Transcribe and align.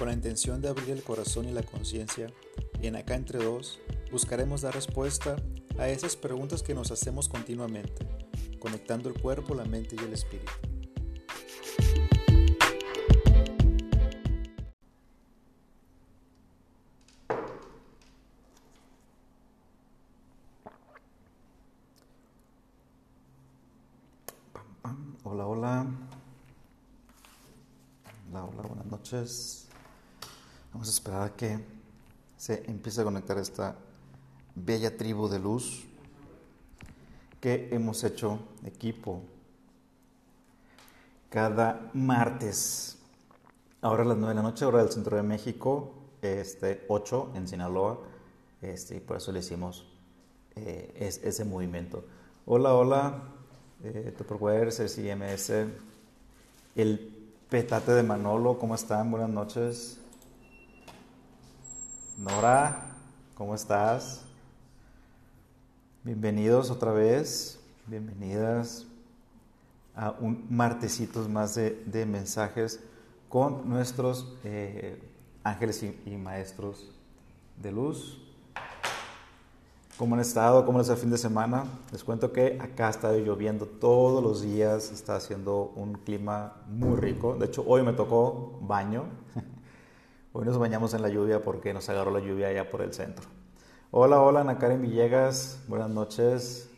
con 0.00 0.08
la 0.08 0.14
intención 0.14 0.62
de 0.62 0.68
abrir 0.70 0.88
el 0.88 1.02
corazón 1.02 1.46
y 1.46 1.52
la 1.52 1.62
conciencia, 1.62 2.32
y 2.80 2.86
en 2.86 2.96
Acá 2.96 3.16
Entre 3.16 3.38
Dos 3.38 3.80
buscaremos 4.10 4.62
dar 4.62 4.74
respuesta 4.74 5.36
a 5.78 5.90
esas 5.90 6.16
preguntas 6.16 6.62
que 6.62 6.72
nos 6.72 6.90
hacemos 6.90 7.28
continuamente, 7.28 8.08
conectando 8.58 9.10
el 9.10 9.20
cuerpo, 9.20 9.54
la 9.54 9.66
mente 9.66 9.96
y 9.96 10.02
el 10.02 10.14
espíritu. 10.14 10.50
Hola, 25.24 25.46
hola. 25.46 25.86
Hola, 28.30 28.44
hola, 28.46 28.62
buenas 28.62 28.86
noches. 28.86 29.59
Esperar 31.00 31.32
que 31.32 31.58
se 32.36 32.62
empiece 32.66 33.00
a 33.00 33.04
conectar 33.04 33.38
esta 33.38 33.74
bella 34.54 34.94
tribu 34.94 35.30
de 35.30 35.38
luz 35.38 35.86
que 37.40 37.70
hemos 37.72 38.04
hecho 38.04 38.38
equipo 38.66 39.22
cada 41.30 41.90
martes. 41.94 42.98
Ahora 43.80 44.02
a 44.02 44.06
las 44.08 44.18
9 44.18 44.28
de 44.28 44.34
la 44.34 44.42
noche, 44.42 44.66
hora 44.66 44.80
del 44.80 44.92
centro 44.92 45.16
de 45.16 45.22
México, 45.22 45.94
este 46.20 46.84
8 46.88 47.30
en 47.34 47.48
Sinaloa, 47.48 47.98
este, 48.60 48.96
y 48.96 49.00
por 49.00 49.16
eso 49.16 49.32
le 49.32 49.38
hicimos 49.38 49.86
eh, 50.54 50.92
ese 50.98 51.46
movimiento. 51.46 52.04
Hola, 52.44 52.74
hola, 52.74 53.22
eh, 53.84 54.14
Tupperware, 54.18 54.68
CCMS, 54.70 55.50
el 56.76 57.16
Petate 57.48 57.92
de 57.92 58.02
Manolo, 58.02 58.58
¿cómo 58.58 58.74
están? 58.74 59.10
Buenas 59.10 59.30
noches. 59.30 59.99
Nora, 62.20 62.82
¿cómo 63.34 63.54
estás? 63.54 64.26
Bienvenidos 66.04 66.70
otra 66.70 66.92
vez, 66.92 67.58
bienvenidas 67.86 68.84
a 69.96 70.10
un 70.10 70.44
martesitos 70.50 71.30
más 71.30 71.54
de, 71.54 71.82
de 71.86 72.04
mensajes 72.04 72.80
con 73.30 73.66
nuestros 73.70 74.36
eh, 74.44 75.02
ángeles 75.44 75.82
y, 75.82 76.10
maestros 76.18 76.90
de 77.56 77.72
luz. 77.72 78.20
¿Cómo 79.96 80.14
han 80.14 80.20
estado? 80.20 80.66
¿Cómo 80.66 80.78
les 80.78 80.90
el 80.90 80.98
fin 80.98 81.08
de 81.08 81.16
semana? 81.16 81.64
Les 81.90 82.04
cuento 82.04 82.34
que 82.34 82.58
acá 82.60 82.88
ha 82.88 82.90
estado 82.90 83.16
lloviendo 83.16 83.64
todos 83.64 84.22
los 84.22 84.42
días, 84.42 84.92
está 84.92 85.16
haciendo 85.16 85.72
un 85.74 85.94
clima 85.94 86.52
muy 86.68 86.96
rico. 86.96 87.36
De 87.36 87.46
hecho, 87.46 87.64
hoy 87.66 87.82
me 87.82 87.94
tocó 87.94 88.58
baño. 88.60 89.04
Hoy 90.32 90.44
nos 90.44 90.58
bañamos 90.58 90.94
en 90.94 91.02
la 91.02 91.08
lluvia 91.08 91.42
porque 91.42 91.74
nos 91.74 91.88
agarró 91.88 92.12
la 92.12 92.20
lluvia 92.20 92.46
allá 92.46 92.70
por 92.70 92.82
el 92.82 92.94
centro. 92.94 93.28
Hola, 93.90 94.22
hola, 94.22 94.42
Ana 94.42 94.58
Karen 94.58 94.80
Villegas, 94.80 95.60
buenas 95.66 95.90
noches, 95.90 96.70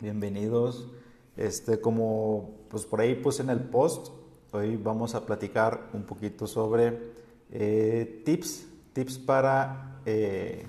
bienvenidos. 0.00 0.88
Este, 1.36 1.82
como 1.82 2.64
pues 2.70 2.86
por 2.86 3.02
ahí 3.02 3.14
puse 3.14 3.42
en 3.42 3.50
el 3.50 3.60
post, 3.60 4.08
hoy 4.52 4.76
vamos 4.76 5.14
a 5.14 5.26
platicar 5.26 5.90
un 5.92 6.04
poquito 6.04 6.46
sobre 6.46 7.12
eh, 7.50 8.22
tips, 8.24 8.68
tips 8.94 9.18
para 9.18 10.00
eh, 10.06 10.64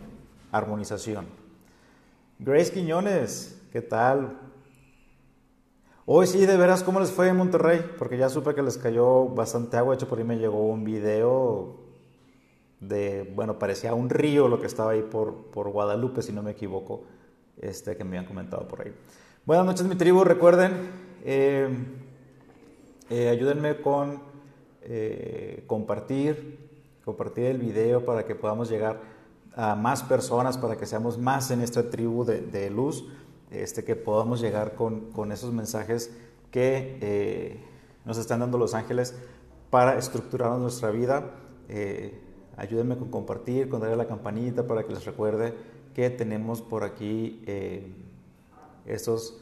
armonización. 0.51 1.25
Grace 2.37 2.73
Quiñones, 2.73 3.61
¿qué 3.71 3.81
tal? 3.81 4.44
Hoy 6.07 6.27
sí, 6.27 6.45
de 6.45 6.55
veras, 6.55 6.83
¿cómo 6.83 6.99
les 6.99 7.11
fue 7.11 7.29
en 7.29 7.35
Monterrey? 7.35 7.83
Porque 7.97 8.15
ya 8.15 8.29
supe 8.29 8.53
que 8.53 8.61
les 8.61 8.77
cayó 8.77 9.25
bastante 9.25 9.75
agua. 9.75 9.95
De 9.95 9.95
hecho, 9.95 10.07
por 10.07 10.19
ahí 10.19 10.23
me 10.23 10.37
llegó 10.37 10.67
un 10.67 10.83
video 10.83 11.77
de, 12.79 13.33
bueno, 13.33 13.57
parecía 13.57 13.95
un 13.95 14.11
río 14.11 14.47
lo 14.47 14.61
que 14.61 14.67
estaba 14.67 14.91
ahí 14.91 15.01
por, 15.01 15.47
por 15.47 15.67
Guadalupe, 15.69 16.21
si 16.21 16.31
no 16.31 16.43
me 16.43 16.51
equivoco, 16.51 17.05
este, 17.59 17.97
que 17.97 18.03
me 18.03 18.09
habían 18.09 18.27
comentado 18.27 18.67
por 18.67 18.81
ahí. 18.81 18.93
Buenas 19.47 19.65
noches, 19.65 19.87
mi 19.87 19.95
tribu. 19.95 20.23
Recuerden, 20.23 20.73
eh, 21.23 21.69
eh, 23.09 23.29
ayúdenme 23.29 23.81
con 23.81 24.21
eh, 24.83 25.63
compartir, 25.65 26.69
compartir 27.03 27.45
el 27.45 27.57
video 27.57 28.05
para 28.05 28.25
que 28.25 28.35
podamos 28.35 28.69
llegar 28.69 29.01
a 29.55 29.73
más 29.73 30.03
personas, 30.03 30.59
para 30.59 30.75
que 30.75 30.85
seamos 30.85 31.17
más 31.17 31.49
en 31.49 31.61
esta 31.61 31.89
tribu 31.89 32.25
de, 32.25 32.41
de 32.41 32.69
luz 32.69 33.05
este, 33.63 33.83
que 33.83 33.95
podamos 33.95 34.41
llegar 34.41 34.75
con, 34.75 35.11
con 35.11 35.31
esos 35.31 35.53
mensajes 35.53 36.11
que 36.51 36.97
eh, 37.01 37.59
nos 38.05 38.17
están 38.17 38.39
dando 38.39 38.57
los 38.57 38.73
ángeles 38.73 39.15
para 39.69 39.97
estructurar 39.97 40.57
nuestra 40.57 40.89
vida. 40.91 41.31
Eh, 41.67 42.19
ayúdenme 42.55 42.97
con 42.97 43.09
compartir, 43.09 43.67
con 43.67 43.81
darle 43.81 43.97
la 43.97 44.07
campanita 44.07 44.65
para 44.65 44.83
que 44.83 44.93
les 44.93 45.05
recuerde 45.05 45.53
que 45.93 46.09
tenemos 46.09 46.61
por 46.61 46.83
aquí 46.83 47.43
eh, 47.45 47.87
esos, 48.85 49.41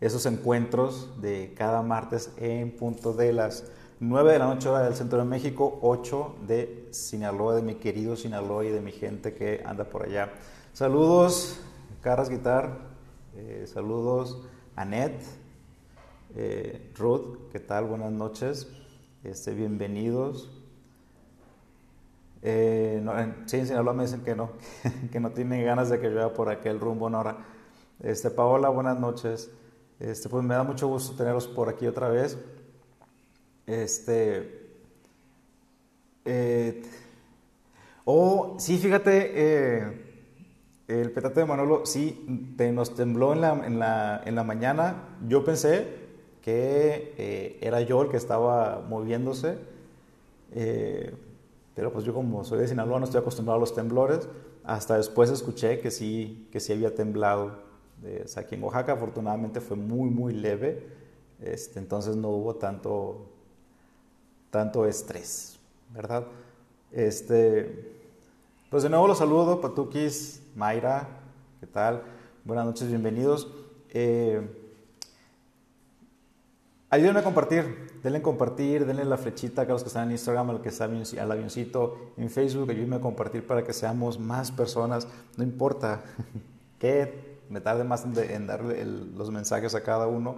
esos 0.00 0.26
encuentros 0.26 1.20
de 1.20 1.54
cada 1.56 1.82
martes 1.82 2.32
en 2.36 2.76
punto 2.76 3.12
de 3.12 3.32
las 3.32 3.70
9 4.00 4.32
de 4.32 4.38
la 4.38 4.46
noche 4.46 4.68
hora 4.68 4.82
del 4.82 4.94
centro 4.94 5.18
de 5.18 5.26
México, 5.26 5.78
8 5.82 6.36
de 6.46 6.88
Sinaloa, 6.90 7.54
de 7.54 7.62
mi 7.62 7.74
querido 7.74 8.16
Sinaloa 8.16 8.64
y 8.64 8.70
de 8.70 8.80
mi 8.80 8.92
gente 8.92 9.34
que 9.34 9.62
anda 9.64 9.84
por 9.84 10.04
allá. 10.04 10.32
Saludos, 10.72 11.60
Caras 12.00 12.30
Guitar, 12.30 12.89
eh, 13.34 13.64
saludos, 13.66 14.42
Annette, 14.76 15.24
eh, 16.34 16.92
Ruth, 16.96 17.50
¿qué 17.52 17.60
tal? 17.60 17.86
Buenas 17.86 18.12
noches, 18.12 18.68
este, 19.24 19.54
bienvenidos. 19.54 20.50
Eh, 22.42 23.00
no, 23.02 23.12
sí, 23.46 23.58
en 23.58 23.66
Sinaloa 23.66 23.92
me 23.92 24.04
dicen 24.04 24.22
que 24.22 24.34
no, 24.34 24.52
que 25.12 25.20
no 25.20 25.30
tienen 25.30 25.64
ganas 25.64 25.90
de 25.90 26.00
que 26.00 26.10
yo 26.10 26.16
vaya 26.16 26.32
por 26.32 26.48
aquel 26.48 26.80
rumbo, 26.80 27.10
Nora. 27.10 27.38
Este, 28.00 28.30
Paola, 28.30 28.68
buenas 28.70 28.98
noches. 28.98 29.50
Este, 29.98 30.28
pues 30.28 30.42
me 30.42 30.54
da 30.54 30.62
mucho 30.62 30.88
gusto 30.88 31.14
tenerlos 31.16 31.46
por 31.46 31.68
aquí 31.68 31.86
otra 31.86 32.08
vez. 32.08 32.38
Este, 33.66 34.70
eh, 36.24 36.82
oh, 38.04 38.56
sí, 38.58 38.78
fíjate, 38.78 39.32
eh, 39.34 40.09
el 40.90 41.12
petate 41.12 41.40
de 41.40 41.46
Manolo 41.46 41.86
sí 41.86 42.54
te, 42.56 42.72
nos 42.72 42.94
tembló 42.94 43.32
en 43.32 43.40
la, 43.40 43.66
en, 43.66 43.78
la, 43.78 44.22
en 44.24 44.34
la, 44.34 44.42
mañana. 44.42 45.16
Yo 45.28 45.44
pensé 45.44 45.86
que 46.42 47.14
eh, 47.16 47.58
era 47.60 47.80
yo 47.82 48.02
el 48.02 48.08
que 48.08 48.16
estaba 48.16 48.84
moviéndose, 48.88 49.58
eh, 50.52 51.14
pero 51.74 51.92
pues 51.92 52.04
yo 52.04 52.12
como 52.12 52.42
soy 52.44 52.58
de 52.58 52.68
Sinaloa 52.68 52.98
no 52.98 53.04
estoy 53.04 53.20
acostumbrado 53.20 53.58
a 53.58 53.60
los 53.60 53.74
temblores. 53.74 54.28
Hasta 54.64 54.96
después 54.96 55.30
escuché 55.30 55.80
que 55.80 55.90
sí, 55.90 56.48
que 56.50 56.60
sí 56.60 56.72
había 56.72 56.94
temblado. 56.94 57.52
Eh, 58.04 58.26
aquí 58.36 58.56
en 58.56 58.64
Oaxaca 58.64 58.92
afortunadamente 58.92 59.60
fue 59.60 59.76
muy, 59.76 60.10
muy 60.10 60.32
leve, 60.32 60.86
este, 61.40 61.78
entonces 61.78 62.16
no 62.16 62.30
hubo 62.30 62.56
tanto, 62.56 63.26
tanto 64.50 64.86
estrés, 64.86 65.58
¿verdad? 65.92 66.26
Este, 66.92 67.99
pues 68.70 68.84
de 68.84 68.88
nuevo 68.88 69.08
los 69.08 69.18
saludo, 69.18 69.60
Patukis, 69.60 70.42
Mayra, 70.54 71.08
¿qué 71.58 71.66
tal? 71.66 72.04
Buenas 72.44 72.64
noches, 72.64 72.86
bienvenidos. 72.86 73.48
Eh, 73.88 74.48
ayúdenme 76.88 77.18
a 77.18 77.24
compartir, 77.24 77.98
denle 78.00 78.20
a 78.20 78.22
compartir, 78.22 78.86
denle 78.86 79.04
la 79.04 79.16
flechita 79.16 79.62
a 79.62 79.64
los 79.64 79.82
que 79.82 79.88
están 79.88 80.06
en 80.06 80.12
Instagram, 80.12 80.50
al 80.50 80.62
que 80.62 80.68
está 80.68 80.84
al 80.84 81.32
avioncito, 81.32 82.12
en 82.16 82.30
Facebook, 82.30 82.70
ayúdenme 82.70 82.96
a 82.96 83.00
compartir 83.00 83.44
para 83.44 83.64
que 83.64 83.72
seamos 83.72 84.20
más 84.20 84.52
personas, 84.52 85.08
no 85.36 85.42
importa 85.42 86.04
que 86.78 87.40
me 87.48 87.60
tarde 87.60 87.82
más 87.82 88.04
en, 88.04 88.46
darle 88.46 88.84
los 88.84 89.32
mensajes 89.32 89.74
a 89.74 89.82
cada 89.82 90.06
uno, 90.06 90.36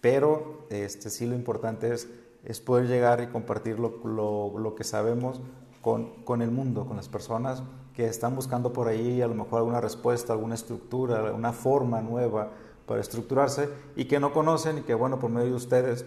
pero 0.00 0.66
este, 0.68 1.10
sí 1.10 1.26
lo 1.26 1.36
importante 1.36 1.94
es, 1.94 2.60
poder 2.60 2.88
llegar 2.88 3.20
y 3.20 3.28
compartir 3.28 3.78
lo 3.78 4.74
que 4.76 4.82
sabemos 4.82 5.40
con, 5.82 6.22
con 6.24 6.40
el 6.40 6.50
mundo, 6.50 6.86
con 6.86 6.96
las 6.96 7.08
personas 7.08 7.62
que 7.94 8.06
están 8.06 8.34
buscando 8.34 8.72
por 8.72 8.88
ahí 8.88 9.20
a 9.20 9.28
lo 9.28 9.34
mejor 9.34 9.58
alguna 9.58 9.80
respuesta, 9.80 10.32
alguna 10.32 10.54
estructura, 10.54 11.32
una 11.32 11.52
forma 11.52 12.00
nueva 12.00 12.50
para 12.86 13.00
estructurarse 13.00 13.68
y 13.96 14.06
que 14.06 14.18
no 14.18 14.32
conocen 14.32 14.78
y 14.78 14.80
que 14.82 14.94
bueno, 14.94 15.18
por 15.18 15.30
medio 15.30 15.50
de 15.50 15.56
ustedes 15.56 16.06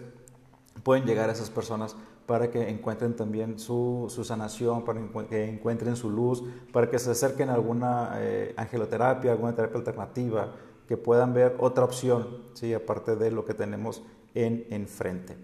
pueden 0.82 1.04
llegar 1.04 1.28
a 1.30 1.32
esas 1.32 1.50
personas 1.50 1.96
para 2.26 2.50
que 2.50 2.68
encuentren 2.68 3.14
también 3.14 3.58
su, 3.58 4.06
su 4.08 4.24
sanación, 4.24 4.84
para 4.84 5.00
que 5.28 5.48
encuentren 5.48 5.94
su 5.94 6.10
luz, 6.10 6.42
para 6.72 6.90
que 6.90 6.98
se 6.98 7.12
acerquen 7.12 7.50
a 7.50 7.54
alguna 7.54 8.14
eh, 8.16 8.52
angeloterapia, 8.56 9.30
alguna 9.30 9.54
terapia 9.54 9.78
alternativa, 9.78 10.52
que 10.88 10.96
puedan 10.96 11.32
ver 11.32 11.56
otra 11.58 11.84
opción, 11.84 12.42
¿sí? 12.54 12.74
aparte 12.74 13.14
de 13.16 13.30
lo 13.30 13.44
que 13.44 13.54
tenemos 13.54 14.02
en 14.34 14.66
enfrente. 14.70 15.36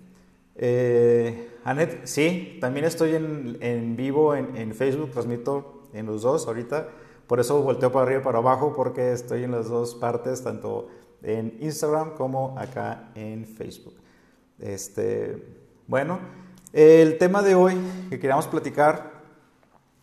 Eh, 0.57 1.49
Anet, 1.65 2.07
sí, 2.07 2.59
también 2.61 2.85
estoy 2.85 3.15
en, 3.15 3.57
en 3.61 3.97
vivo 3.97 4.35
en, 4.35 4.57
en 4.57 4.75
Facebook, 4.75 5.11
transmito 5.11 5.89
en 5.93 6.07
los 6.07 6.23
dos 6.23 6.47
ahorita. 6.47 6.89
Por 7.27 7.41
eso 7.41 7.63
volteo 7.63 7.91
para 7.93 8.05
arriba 8.05 8.21
y 8.21 8.25
para 8.25 8.39
abajo, 8.39 8.75
porque 8.75 9.13
estoy 9.13 9.45
en 9.45 9.53
las 9.53 9.69
dos 9.69 9.95
partes, 9.95 10.43
tanto 10.43 10.89
en 11.23 11.57
Instagram 11.61 12.15
como 12.15 12.59
acá 12.59 13.11
en 13.15 13.47
Facebook. 13.47 13.95
Este, 14.59 15.43
bueno, 15.87 16.19
El 16.73 17.19
tema 17.19 17.43
de 17.43 17.55
hoy 17.55 17.77
que 18.09 18.19
queríamos 18.19 18.47
platicar 18.47 19.21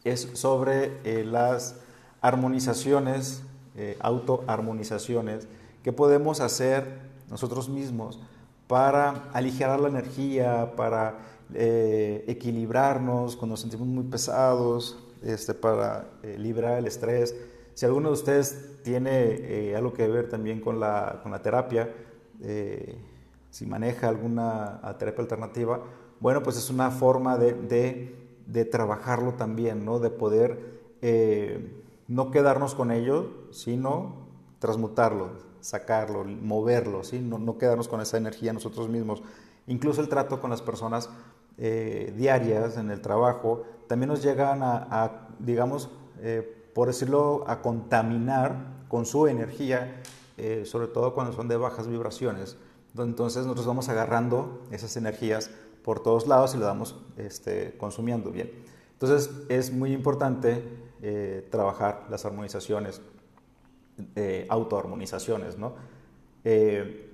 es 0.03 0.29
sobre 0.33 0.99
eh, 1.03 1.25
las 1.25 1.77
armonizaciones, 2.21 3.41
eh, 3.75 3.97
autoarmonizaciones 3.99 5.47
que 5.83 5.91
podemos 5.91 6.41
hacer 6.41 6.99
nosotros 7.27 7.69
mismos 7.69 8.19
para 8.69 9.31
aligerar 9.33 9.79
la 9.79 9.87
energía, 9.87 10.73
para 10.75 11.17
eh, 11.55 12.23
equilibrarnos 12.27 13.35
cuando 13.35 13.53
nos 13.53 13.61
sentimos 13.61 13.87
muy 13.87 14.03
pesados, 14.03 14.95
este, 15.23 15.55
para 15.55 16.05
eh, 16.21 16.35
el 16.37 16.85
estrés. 16.85 17.35
Si 17.73 17.87
alguno 17.87 18.09
de 18.09 18.13
ustedes 18.13 18.83
tiene 18.83 19.73
algo 19.75 19.91
que 19.91 20.07
ver 20.07 20.29
también 20.29 20.61
con 20.61 20.79
la, 20.79 21.19
con 21.23 21.31
la 21.31 21.41
terapia, 21.41 21.89
si 23.49 23.65
maneja 23.65 24.07
alguna 24.07 24.81
terapia 24.99 25.23
alternativa, 25.23 25.81
bueno, 26.19 26.43
pues 26.43 26.57
es 26.57 26.69
una 26.69 26.91
forma 26.91 27.37
de, 27.37 28.13
de, 28.45 28.65
trabajarlo 28.65 29.33
también, 29.33 29.83
¿no? 29.85 29.99
De 29.99 30.09
poder 30.09 30.79
no 32.07 32.31
quedarnos 32.31 32.75
con 32.75 32.91
ello, 32.91 33.31
sino 33.51 34.27
transmutarlo, 34.59 35.29
sacarlo, 35.61 36.23
moverlo, 36.23 37.03
¿sí? 37.03 37.19
no, 37.19 37.57
quedarnos 37.57 37.87
con 37.87 38.01
esa 38.01 38.17
energía 38.17 38.53
nosotros 38.53 38.89
mismos. 38.89 39.21
Incluso 39.67 40.01
el 40.01 40.09
trato 40.09 40.41
con 40.41 40.49
las 40.49 40.61
personas 40.61 41.09
eh, 41.57 42.13
diarias 42.15 42.77
en 42.77 42.89
el 42.89 43.01
trabajo 43.01 43.63
también 43.87 44.09
nos 44.09 44.23
llegan 44.23 44.61
a, 44.63 45.27
digamos, 45.39 45.89
eh, 46.21 46.69
por 46.73 46.87
decirlo, 46.87 47.43
a 47.47 47.61
contaminar 47.61 48.85
con 48.87 49.05
su 49.05 49.27
energía, 49.27 50.01
eh, 50.37 50.63
sobre 50.65 50.87
todo 50.87 51.13
cuando 51.13 51.33
son 51.33 51.47
de 51.47 51.57
bajas 51.57 51.87
vibraciones. 51.87 52.57
Entonces 52.97 53.43
nosotros 53.43 53.67
vamos 53.67 53.89
agarrando 53.89 54.61
esas 54.71 54.95
energías 54.97 55.51
por 55.83 56.01
todos 56.01 56.27
lados 56.27 56.55
y 56.55 56.57
lo 56.57 56.65
vamos 56.65 56.95
este, 57.17 57.75
consumiendo 57.77 58.31
bien. 58.31 58.51
Entonces 58.93 59.29
es 59.49 59.71
muy 59.71 59.93
importante 59.93 60.63
trabajar 61.49 62.07
las 62.09 62.25
armonizaciones, 62.25 63.01
eh, 64.15 64.45
autoarmonizaciones, 64.49 65.57
¿no? 65.57 65.73
Eh, 66.43 67.11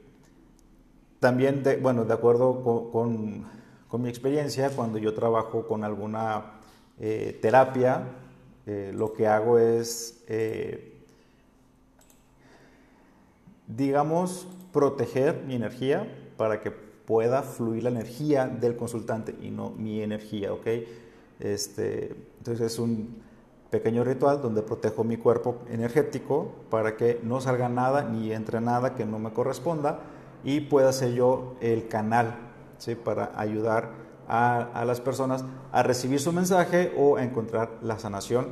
también, 1.19 1.63
de, 1.63 1.77
bueno, 1.77 2.05
de 2.05 2.13
acuerdo 2.13 2.89
con, 2.91 3.53
mi 3.97 4.09
experiencia, 4.09 4.71
cuando 4.71 4.97
yo 4.97 5.13
trabajo 5.13 5.65
con 5.65 5.85
alguna 5.85 6.59
terapia, 6.99 8.03
lo 8.65 9.13
que 9.13 9.25
hago 9.25 9.57
es, 9.57 10.25
digamos, 13.67 14.47
proteger 14.73 15.43
mi 15.47 15.55
energía 15.55 16.13
para 16.35 16.59
que 16.59 16.71
pueda 16.71 17.43
fluir 17.43 17.83
la 17.83 17.89
energía 17.89 18.47
del 18.47 18.75
consultante 18.75 19.35
y 19.41 19.49
no 19.49 19.69
mi 19.71 20.01
energía, 20.01 20.51
¿ok? 20.51 20.67
Este, 21.39 22.15
entonces 22.39 22.73
es 22.73 22.79
un 22.79 23.21
pequeño 23.69 24.03
ritual 24.03 24.41
donde 24.41 24.61
protejo 24.61 25.03
mi 25.03 25.17
cuerpo 25.17 25.57
energético 25.69 26.51
para 26.69 26.95
que 26.95 27.19
no 27.23 27.41
salga 27.41 27.69
nada 27.69 28.03
ni 28.03 28.31
entre 28.31 28.61
nada 28.61 28.95
que 28.95 29.05
no 29.05 29.19
me 29.19 29.33
corresponda 29.33 29.99
y 30.43 30.61
pueda 30.61 30.93
ser 30.93 31.13
yo 31.13 31.55
el 31.61 31.87
canal 31.87 32.35
¿sí? 32.77 32.95
para 32.95 33.31
ayudar 33.35 34.05
a, 34.27 34.83
las 34.85 35.01
personas 35.01 35.43
a 35.71 35.83
recibir 35.83 36.19
su 36.19 36.31
mensaje 36.31 36.93
o 36.97 37.17
a 37.17 37.23
encontrar 37.23 37.77
la 37.81 37.99
sanación 37.99 38.47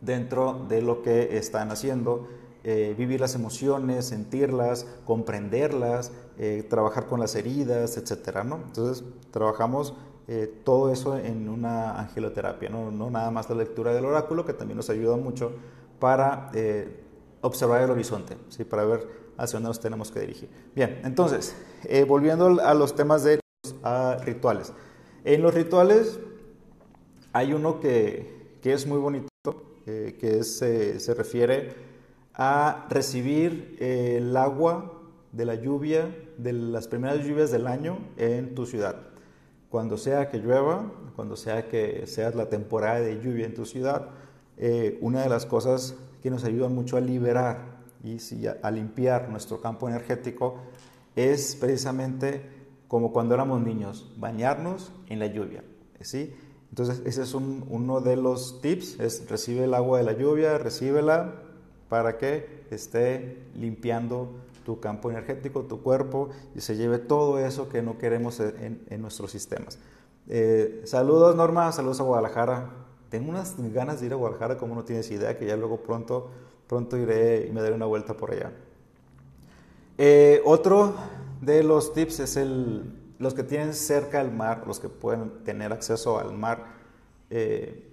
dentro 0.00 0.64
de 0.68 0.82
lo 0.82 1.02
que 1.02 1.36
están 1.36 1.70
haciendo, 1.70 2.28
eh, 2.64 2.94
vivir 2.98 3.20
las 3.20 3.34
emociones, 3.34 4.06
sentirlas, 4.06 4.86
comprenderlas, 5.04 6.12
eh, 6.38 6.66
trabajar 6.68 7.06
con 7.06 7.20
las 7.20 7.36
heridas, 7.36 7.96
etc. 7.96 8.44
¿no? 8.44 8.56
Entonces, 8.56 9.04
trabajamos 9.30 9.94
eh, 10.28 10.60
todo 10.62 10.92
eso 10.92 11.18
en 11.18 11.48
una 11.48 11.98
angeloterapia, 11.98 12.68
¿no? 12.68 12.92
¿no? 12.92 13.10
nada 13.10 13.30
más 13.32 13.50
la 13.50 13.56
lectura 13.56 13.92
del 13.92 14.04
oráculo, 14.04 14.44
que 14.44 14.52
también 14.52 14.76
nos 14.76 14.88
ayuda 14.88 15.16
mucho 15.16 15.52
para 15.98 16.50
eh, 16.54 17.00
observar 17.40 17.82
el 17.82 17.90
horizonte, 17.90 18.36
¿sí? 18.48 18.64
para 18.64 18.84
ver 18.84 19.06
hacia 19.36 19.56
dónde 19.56 19.70
nos 19.70 19.80
tenemos 19.80 20.12
que 20.12 20.20
dirigir. 20.20 20.48
Bien, 20.76 21.00
entonces, 21.04 21.56
eh, 21.84 22.04
volviendo 22.04 22.60
a 22.62 22.74
los 22.74 22.94
temas 22.94 23.24
de 23.24 23.40
rituales. 24.24 24.72
En 25.24 25.42
los 25.42 25.54
rituales 25.54 26.20
hay 27.32 27.52
uno 27.52 27.80
que, 27.80 28.58
que 28.62 28.72
es 28.72 28.86
muy 28.86 28.98
bonito, 28.98 29.28
que 29.84 30.38
es, 30.38 30.58
se 30.58 31.14
refiere 31.14 31.74
a 32.34 32.86
recibir 32.90 33.76
el 33.80 34.36
agua 34.36 35.00
de 35.32 35.44
la 35.44 35.56
lluvia, 35.56 36.14
de 36.38 36.52
las 36.52 36.86
primeras 36.86 37.24
lluvias 37.26 37.50
del 37.50 37.66
año 37.66 37.98
en 38.16 38.54
tu 38.54 38.66
ciudad 38.66 39.11
cuando 39.72 39.96
sea 39.96 40.28
que 40.28 40.36
llueva, 40.36 40.84
cuando 41.16 41.34
sea 41.34 41.66
que 41.66 42.06
sea 42.06 42.30
la 42.32 42.50
temporada 42.50 43.00
de 43.00 43.22
lluvia 43.22 43.46
en 43.46 43.54
tu 43.54 43.64
ciudad, 43.64 44.10
eh, 44.58 44.98
una 45.00 45.22
de 45.22 45.30
las 45.30 45.46
cosas 45.46 45.94
que 46.22 46.30
nos 46.30 46.44
ayudan 46.44 46.74
mucho 46.74 46.98
a 46.98 47.00
liberar 47.00 47.80
y 48.04 48.18
a 48.62 48.70
limpiar 48.70 49.30
nuestro 49.30 49.62
campo 49.62 49.88
energético 49.88 50.58
es 51.16 51.56
precisamente 51.56 52.42
como 52.86 53.14
cuando 53.14 53.34
éramos 53.34 53.62
niños, 53.62 54.12
bañarnos 54.18 54.92
en 55.08 55.18
la 55.18 55.26
lluvia. 55.28 55.64
¿sí? 56.02 56.34
Entonces, 56.68 57.00
ese 57.06 57.22
es 57.22 57.32
uno 57.32 58.02
de 58.02 58.16
los 58.16 58.60
tips, 58.60 59.00
es 59.00 59.26
recibe 59.30 59.64
el 59.64 59.72
agua 59.72 59.96
de 59.96 60.04
la 60.04 60.12
lluvia, 60.12 60.58
recíbela 60.58 61.32
para 61.88 62.18
que 62.18 62.66
esté 62.70 63.38
limpiando 63.54 64.34
tu 64.64 64.80
campo 64.80 65.10
energético, 65.10 65.62
tu 65.62 65.82
cuerpo, 65.82 66.30
y 66.54 66.60
se 66.60 66.76
lleve 66.76 66.98
todo 66.98 67.38
eso 67.38 67.68
que 67.68 67.82
no 67.82 67.98
queremos 67.98 68.40
en, 68.40 69.00
nuestros 69.00 69.30
sistemas. 69.30 69.78
Eh, 70.28 70.82
saludos 70.84 71.34
Norma, 71.36 71.72
saludos 71.72 72.00
a 72.00 72.04
Guadalajara. 72.04 72.70
Tengo 73.08 73.30
unas 73.30 73.56
ganas 73.72 74.00
de 74.00 74.06
ir 74.06 74.12
a 74.12 74.16
Guadalajara 74.16 74.56
como 74.56 74.74
no 74.74 74.84
tienes 74.84 75.10
idea, 75.10 75.36
que 75.36 75.46
ya 75.46 75.56
luego 75.56 75.82
pronto, 75.82 76.30
pronto 76.66 76.96
iré 76.96 77.46
y 77.46 77.52
me 77.52 77.60
daré 77.60 77.74
una 77.74 77.86
vuelta 77.86 78.14
por 78.14 78.32
allá. 78.32 78.52
Eh, 79.98 80.40
otro 80.44 80.94
de 81.40 81.62
los 81.62 81.92
tips 81.92 82.20
es 82.20 82.36
el, 82.36 83.14
los 83.18 83.34
que 83.34 83.42
tienen 83.42 83.74
cerca 83.74 84.20
al 84.20 84.32
mar, 84.32 84.64
los 84.66 84.80
que 84.80 84.88
pueden 84.88 85.44
tener 85.44 85.72
acceso 85.72 86.18
al 86.18 86.32
mar. 86.32 86.64
Eh, 87.30 87.88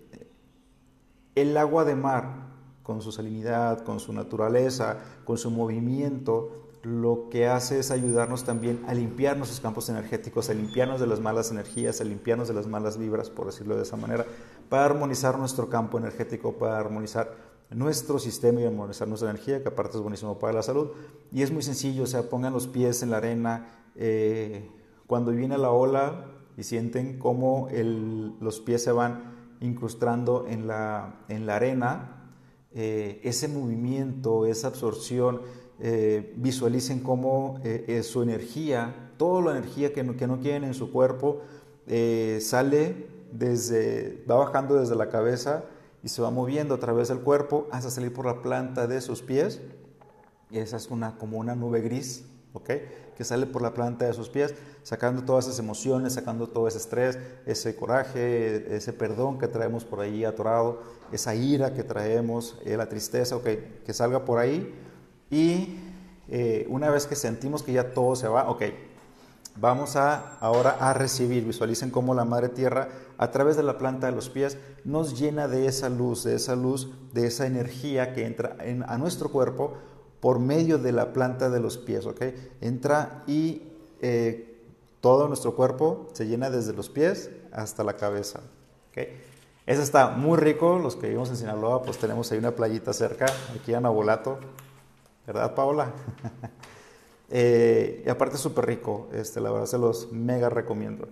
el 1.35 1.55
agua 1.57 1.85
de 1.85 1.95
mar 1.95 2.48
con 2.89 3.03
su 3.03 3.11
salinidad, 3.11 3.83
con 3.83 3.99
su 3.99 4.11
naturaleza, 4.13 4.97
con 5.23 5.37
su 5.37 5.51
movimiento, 5.51 6.49
lo 6.81 7.29
que 7.29 7.45
hace 7.45 7.77
es 7.77 7.91
ayudarnos 7.91 8.45
también 8.45 8.83
a 8.87 8.95
limpiar 8.95 9.37
nuestros 9.37 9.59
campos 9.59 9.89
energéticos, 9.89 10.49
a 10.49 10.55
limpiarnos 10.55 10.99
de 10.99 11.05
las 11.05 11.19
malas 11.19 11.51
energías, 11.51 12.01
a 12.01 12.03
limpiarnos 12.03 12.47
de 12.47 12.55
las 12.55 12.65
malas 12.65 12.97
vibras, 12.97 13.29
por 13.29 13.45
decirlo 13.45 13.75
de 13.75 13.83
esa 13.83 13.95
manera, 13.95 14.25
para 14.69 14.85
armonizar 14.85 15.37
nuestro 15.37 15.69
campo 15.69 15.99
energético, 15.99 16.53
para 16.53 16.79
armonizar 16.79 17.31
nuestro 17.69 18.17
sistema 18.17 18.61
y 18.61 18.65
armonizar 18.65 19.07
nuestra 19.07 19.29
energía, 19.29 19.61
que 19.61 19.67
aparte 19.67 19.97
es 19.97 20.01
buenísimo 20.01 20.39
para 20.39 20.53
la 20.53 20.63
salud. 20.63 20.87
Y 21.31 21.43
es 21.43 21.51
muy 21.51 21.61
sencillo, 21.61 22.05
o 22.05 22.07
sea, 22.07 22.23
pongan 22.23 22.53
los 22.53 22.65
pies 22.65 23.03
en 23.03 23.11
la 23.11 23.17
arena, 23.17 23.67
eh, 23.95 24.67
cuando 25.05 25.29
viene 25.29 25.59
la 25.59 25.69
ola 25.69 26.25
y 26.57 26.63
sienten 26.63 27.19
cómo 27.19 27.67
los 28.41 28.61
pies 28.61 28.83
se 28.83 28.91
van 28.91 29.37
incrustando 29.61 30.47
en 30.47 30.65
la, 30.65 31.19
en 31.27 31.45
la 31.45 31.57
arena, 31.57 32.15
eh, 32.73 33.19
ese 33.23 33.47
movimiento, 33.47 34.45
esa 34.45 34.67
absorción, 34.67 35.41
eh, 35.79 36.33
visualicen 36.35 36.99
cómo 36.99 37.59
eh, 37.63 38.03
su 38.03 38.21
energía, 38.21 39.11
toda 39.17 39.41
la 39.41 39.57
energía 39.57 39.93
que 39.93 40.03
no, 40.03 40.15
que 40.15 40.27
no 40.27 40.39
quieren 40.39 40.63
en 40.63 40.73
su 40.73 40.91
cuerpo, 40.91 41.41
sale 42.39 43.07
desde, 43.31 44.23
va 44.29 44.35
bajando 44.35 44.75
desde 44.75 44.95
la 44.95 45.09
cabeza 45.09 45.63
y 46.03 46.09
se 46.09 46.21
va 46.21 46.29
moviendo 46.29 46.75
a 46.75 46.79
través 46.79 47.07
del 47.07 47.21
cuerpo 47.21 47.67
hasta 47.71 47.89
salir 47.89 48.13
por 48.13 48.27
la 48.27 48.43
planta 48.43 48.85
de 48.85 49.01
sus 49.01 49.23
pies. 49.23 49.59
Y 50.51 50.59
esa 50.59 50.77
es 50.77 50.91
una, 50.91 51.17
como 51.17 51.39
una 51.39 51.55
nube 51.55 51.81
gris, 51.81 52.25
¿ok? 52.53 52.69
Que 53.19 53.25
sale 53.25 53.45
por 53.45 53.61
la 53.61 53.75
planta 53.75 54.05
de 54.05 54.13
sus 54.13 54.29
pies, 54.29 54.55
sacando 54.81 55.23
todas 55.23 55.45
esas 55.45 55.59
emociones, 55.59 56.13
sacando 56.13 56.47
todo 56.47 56.67
ese 56.67 56.77
estrés, 56.77 57.19
ese 57.45 57.75
coraje, 57.75 58.75
ese 58.75 58.93
perdón 58.93 59.37
que 59.37 59.47
traemos 59.47 59.83
por 59.83 59.99
ahí 59.99 60.23
atorado 60.23 60.79
esa 61.11 61.35
ira 61.35 61.73
que 61.73 61.83
traemos, 61.83 62.57
eh, 62.65 62.77
la 62.77 62.87
tristeza, 62.87 63.35
ok, 63.35 63.47
que 63.85 63.93
salga 63.93 64.25
por 64.25 64.39
ahí. 64.39 64.73
Y 65.29 65.77
eh, 66.27 66.65
una 66.69 66.89
vez 66.89 67.07
que 67.07 67.15
sentimos 67.15 67.63
que 67.63 67.73
ya 67.73 67.93
todo 67.93 68.15
se 68.15 68.27
va, 68.27 68.49
ok, 68.49 68.63
vamos 69.55 69.95
a 69.95 70.37
ahora 70.37 70.77
a 70.79 70.93
recibir. 70.93 71.45
Visualicen 71.45 71.89
cómo 71.89 72.13
la 72.13 72.25
Madre 72.25 72.49
Tierra, 72.49 72.89
a 73.17 73.31
través 73.31 73.57
de 73.57 73.63
la 73.63 73.77
planta 73.77 74.07
de 74.07 74.13
los 74.13 74.29
pies, 74.29 74.57
nos 74.83 75.19
llena 75.19 75.47
de 75.47 75.67
esa 75.67 75.89
luz, 75.89 76.23
de 76.23 76.35
esa 76.35 76.55
luz, 76.55 76.89
de 77.13 77.27
esa 77.27 77.45
energía 77.47 78.13
que 78.13 78.25
entra 78.25 78.55
a 78.87 78.97
nuestro 78.97 79.29
cuerpo 79.29 79.77
por 80.19 80.39
medio 80.39 80.77
de 80.77 80.91
la 80.91 81.13
planta 81.13 81.49
de 81.49 81.59
los 81.59 81.77
pies, 81.77 82.05
ok. 82.05 82.21
Entra 82.61 83.23
y 83.27 83.63
eh, 84.01 84.57
todo 85.01 85.27
nuestro 85.27 85.55
cuerpo 85.55 86.07
se 86.13 86.27
llena 86.27 86.49
desde 86.49 86.73
los 86.73 86.89
pies 86.89 87.31
hasta 87.51 87.83
la 87.83 87.93
cabeza, 87.93 88.41
ok. 88.91 89.07
Ese 89.65 89.83
está 89.83 90.09
muy 90.09 90.37
rico, 90.37 90.79
los 90.79 90.95
que 90.95 91.07
vivimos 91.07 91.29
en 91.29 91.37
Sinaloa, 91.37 91.83
pues 91.83 91.97
tenemos 91.97 92.31
ahí 92.31 92.39
una 92.39 92.55
playita 92.55 92.91
cerca, 92.91 93.27
aquí 93.55 93.73
en 93.73 93.85
Abolato, 93.85 94.39
¿verdad 95.27 95.53
Paola? 95.55 95.91
Eh, 97.31 98.01
y 98.07 98.09
aparte 98.09 98.37
es 98.37 98.41
súper 98.41 98.65
rico, 98.65 99.07
este, 99.13 99.39
la 99.39 99.51
verdad 99.51 99.67
se 99.67 99.77
los 99.77 100.11
mega 100.11 100.49
recomiendo. 100.49 101.07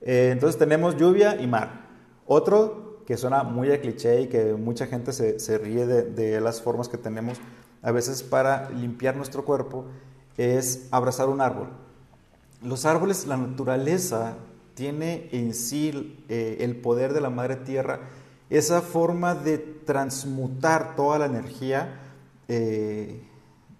Eh, 0.00 0.30
entonces 0.32 0.58
tenemos 0.58 0.96
lluvia 0.96 1.40
y 1.40 1.46
mar. 1.46 1.86
Otro 2.26 2.90
que 3.06 3.16
suena 3.16 3.42
muy 3.42 3.72
a 3.72 3.80
cliché 3.80 4.22
y 4.22 4.26
que 4.28 4.54
mucha 4.54 4.86
gente 4.86 5.12
se, 5.12 5.38
se 5.40 5.58
ríe 5.58 5.86
de, 5.86 6.40
las 6.40 6.62
formas 6.62 6.88
que 6.88 6.96
tenemos 6.96 7.38
a 7.82 7.92
veces 7.92 8.22
para 8.22 8.70
limpiar 8.70 9.16
nuestro 9.16 9.44
cuerpo 9.44 9.86
es 10.36 10.88
abrazar 10.90 11.28
un 11.28 11.40
árbol. 11.40 11.68
Los 12.62 12.84
árboles, 12.84 13.26
la 13.26 13.36
naturaleza 13.36 14.36
tiene 14.74 15.28
en 15.32 15.54
sí 15.54 16.24
eh, 16.28 16.58
el 16.60 16.76
poder 16.76 17.12
de 17.12 17.20
la 17.20 17.30
madre 17.30 17.56
tierra, 17.56 18.00
esa 18.48 18.82
forma 18.82 19.34
de 19.34 19.58
transmutar 19.58 20.96
toda 20.96 21.18
la 21.18 21.26
energía 21.26 22.00
eh, 22.48 23.22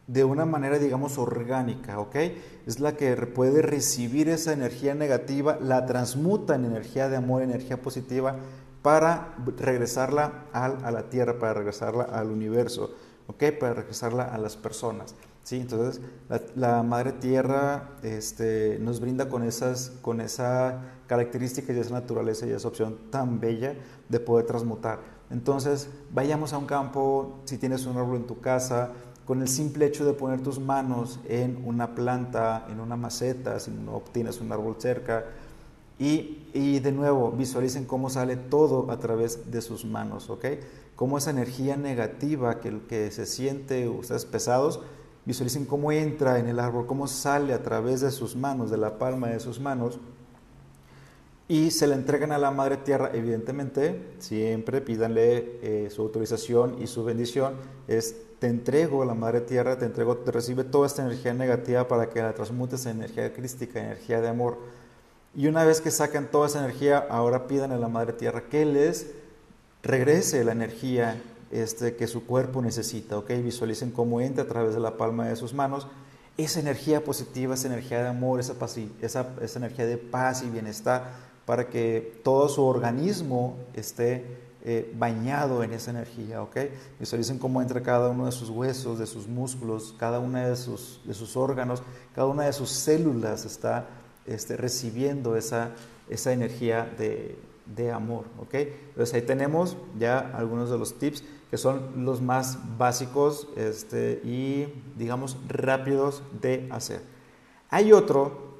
de 0.06 0.24
una 0.24 0.44
manera, 0.44 0.78
digamos, 0.78 1.18
orgánica, 1.18 1.98
¿ok? 2.00 2.16
Es 2.66 2.80
la 2.80 2.96
que 2.96 3.14
puede 3.16 3.62
recibir 3.62 4.28
esa 4.28 4.52
energía 4.52 4.94
negativa, 4.94 5.58
la 5.60 5.86
transmuta 5.86 6.54
en 6.54 6.64
energía 6.64 7.08
de 7.08 7.16
amor, 7.16 7.42
energía 7.42 7.80
positiva, 7.80 8.36
para 8.82 9.34
regresarla 9.58 10.44
a 10.52 10.90
la 10.90 11.10
tierra, 11.10 11.38
para 11.38 11.54
regresarla 11.54 12.04
al 12.04 12.30
universo, 12.30 12.94
¿ok? 13.30 13.44
Para 13.58 13.74
regresarla 13.74 14.24
a 14.24 14.38
las 14.38 14.56
personas. 14.56 15.14
¿sí? 15.42 15.56
Entonces, 15.56 16.02
la, 16.54 16.82
madre 16.82 17.12
tierra 17.12 17.90
este, 18.02 18.78
nos 18.80 19.00
brinda 19.00 19.28
con, 19.28 19.42
esas, 19.42 19.92
con 20.02 20.20
esa 20.20 20.80
característica 21.06 21.72
y 21.72 21.78
esa 21.78 21.94
naturaleza 21.94 22.46
y 22.46 22.50
esa 22.50 22.68
opción 22.68 22.98
tan 23.10 23.40
bella 23.40 23.74
de 24.08 24.20
poder 24.20 24.46
transmutar. 24.46 24.98
Entonces, 25.30 25.88
vayamos 26.12 26.52
a 26.52 26.58
un 26.58 26.66
campo, 26.66 27.40
si 27.44 27.56
tienes 27.56 27.86
un 27.86 27.96
árbol 27.96 28.16
en 28.16 28.26
tu 28.26 28.40
casa, 28.40 28.90
con 29.24 29.42
el 29.42 29.48
simple 29.48 29.86
hecho 29.86 30.04
de 30.04 30.12
poner 30.12 30.40
tus 30.40 30.58
manos 30.58 31.20
en 31.28 31.62
una 31.64 31.94
planta, 31.94 32.66
en 32.68 32.80
una 32.80 32.96
maceta, 32.96 33.60
si 33.60 33.70
no 33.70 34.02
tienes 34.12 34.40
un 34.40 34.50
árbol 34.50 34.74
cerca, 34.78 35.24
y, 36.00 36.80
de 36.80 36.92
nuevo 36.92 37.30
visualicen 37.30 37.84
cómo 37.84 38.08
sale 38.08 38.36
todo 38.36 38.90
a 38.90 38.98
través 38.98 39.50
de 39.50 39.60
sus 39.60 39.84
manos, 39.84 40.30
¿ok? 40.30 40.46
Cómo 41.00 41.16
esa 41.16 41.30
energía 41.30 41.78
negativa 41.78 42.60
que, 42.60 42.78
que 42.86 43.10
se 43.10 43.24
siente 43.24 43.88
ustedes 43.88 44.26
pesados, 44.26 44.82
visualicen 45.24 45.64
cómo 45.64 45.92
entra 45.92 46.38
en 46.38 46.46
el 46.46 46.60
árbol, 46.60 46.86
cómo 46.86 47.06
sale 47.06 47.54
a 47.54 47.62
través 47.62 48.02
de 48.02 48.10
sus 48.10 48.36
manos, 48.36 48.70
de 48.70 48.76
la 48.76 48.98
palma 48.98 49.28
de 49.28 49.40
sus 49.40 49.60
manos, 49.60 49.98
y 51.48 51.70
se 51.70 51.86
le 51.86 51.94
entregan 51.94 52.32
a 52.32 52.38
la 52.38 52.50
Madre 52.50 52.76
Tierra, 52.76 53.12
evidentemente, 53.14 54.12
siempre 54.18 54.82
pídanle 54.82 55.58
eh, 55.62 55.88
su 55.90 56.02
autorización 56.02 56.76
y 56.82 56.86
su 56.86 57.02
bendición, 57.02 57.54
es 57.88 58.14
te 58.38 58.48
entrego 58.48 59.02
a 59.02 59.06
la 59.06 59.14
Madre 59.14 59.40
Tierra, 59.40 59.78
te 59.78 59.86
entrego, 59.86 60.18
te 60.18 60.32
recibe 60.32 60.64
toda 60.64 60.86
esta 60.86 61.00
energía 61.00 61.32
negativa 61.32 61.88
para 61.88 62.10
que 62.10 62.20
la 62.20 62.34
transmutes 62.34 62.84
en 62.84 62.98
energía 62.98 63.32
crística, 63.32 63.80
energía 63.80 64.20
de 64.20 64.28
amor. 64.28 64.58
Y 65.34 65.46
una 65.46 65.64
vez 65.64 65.80
que 65.80 65.90
sacan 65.90 66.30
toda 66.30 66.46
esa 66.46 66.58
energía, 66.58 67.06
ahora 67.08 67.46
pidan 67.46 67.72
a 67.72 67.78
la 67.78 67.88
Madre 67.88 68.12
Tierra 68.12 68.42
que 68.50 68.66
les 68.66 69.14
regrese 69.82 70.44
la 70.44 70.52
energía 70.52 71.20
este, 71.50 71.96
que 71.96 72.06
su 72.06 72.26
cuerpo 72.26 72.62
necesita, 72.62 73.18
¿ok? 73.18 73.30
Visualicen 73.42 73.90
cómo 73.90 74.20
entra 74.20 74.44
a 74.44 74.46
través 74.46 74.74
de 74.74 74.80
la 74.80 74.96
palma 74.96 75.26
de 75.26 75.36
sus 75.36 75.54
manos 75.54 75.86
esa 76.36 76.60
energía 76.60 77.04
positiva, 77.04 77.54
esa 77.54 77.66
energía 77.66 78.02
de 78.02 78.08
amor, 78.08 78.40
esa, 78.40 78.54
esa, 79.02 79.34
esa 79.42 79.58
energía 79.58 79.86
de 79.86 79.98
paz 79.98 80.42
y 80.42 80.48
bienestar 80.48 81.10
para 81.44 81.68
que 81.68 82.20
todo 82.22 82.48
su 82.48 82.64
organismo 82.64 83.56
esté 83.74 84.24
eh, 84.62 84.94
bañado 84.96 85.64
en 85.64 85.72
esa 85.72 85.90
energía, 85.90 86.42
¿ok? 86.42 86.56
Visualicen 86.98 87.38
cómo 87.38 87.60
entra 87.60 87.82
cada 87.82 88.10
uno 88.10 88.26
de 88.26 88.32
sus 88.32 88.50
huesos, 88.50 88.98
de 88.98 89.06
sus 89.06 89.26
músculos, 89.26 89.94
cada 89.98 90.18
uno 90.18 90.38
de 90.38 90.56
sus, 90.56 91.00
de 91.04 91.14
sus 91.14 91.36
órganos, 91.36 91.82
cada 92.14 92.26
una 92.26 92.44
de 92.44 92.52
sus 92.52 92.70
células 92.70 93.44
está 93.44 93.88
este, 94.26 94.56
recibiendo 94.56 95.36
esa, 95.36 95.70
esa 96.08 96.32
energía 96.32 96.88
de, 96.98 97.36
de 97.74 97.90
amor, 97.92 98.24
¿ok? 98.38 98.54
Entonces 98.54 99.14
ahí 99.14 99.22
tenemos 99.22 99.76
ya 99.98 100.18
algunos 100.18 100.70
de 100.70 100.78
los 100.78 100.98
tips 100.98 101.24
que 101.50 101.58
son 101.58 102.04
los 102.04 102.20
más 102.20 102.58
básicos 102.78 103.48
este, 103.56 104.20
y, 104.24 104.72
digamos, 104.96 105.36
rápidos 105.48 106.22
de 106.40 106.68
hacer. 106.70 107.02
Hay 107.70 107.92
otro 107.92 108.50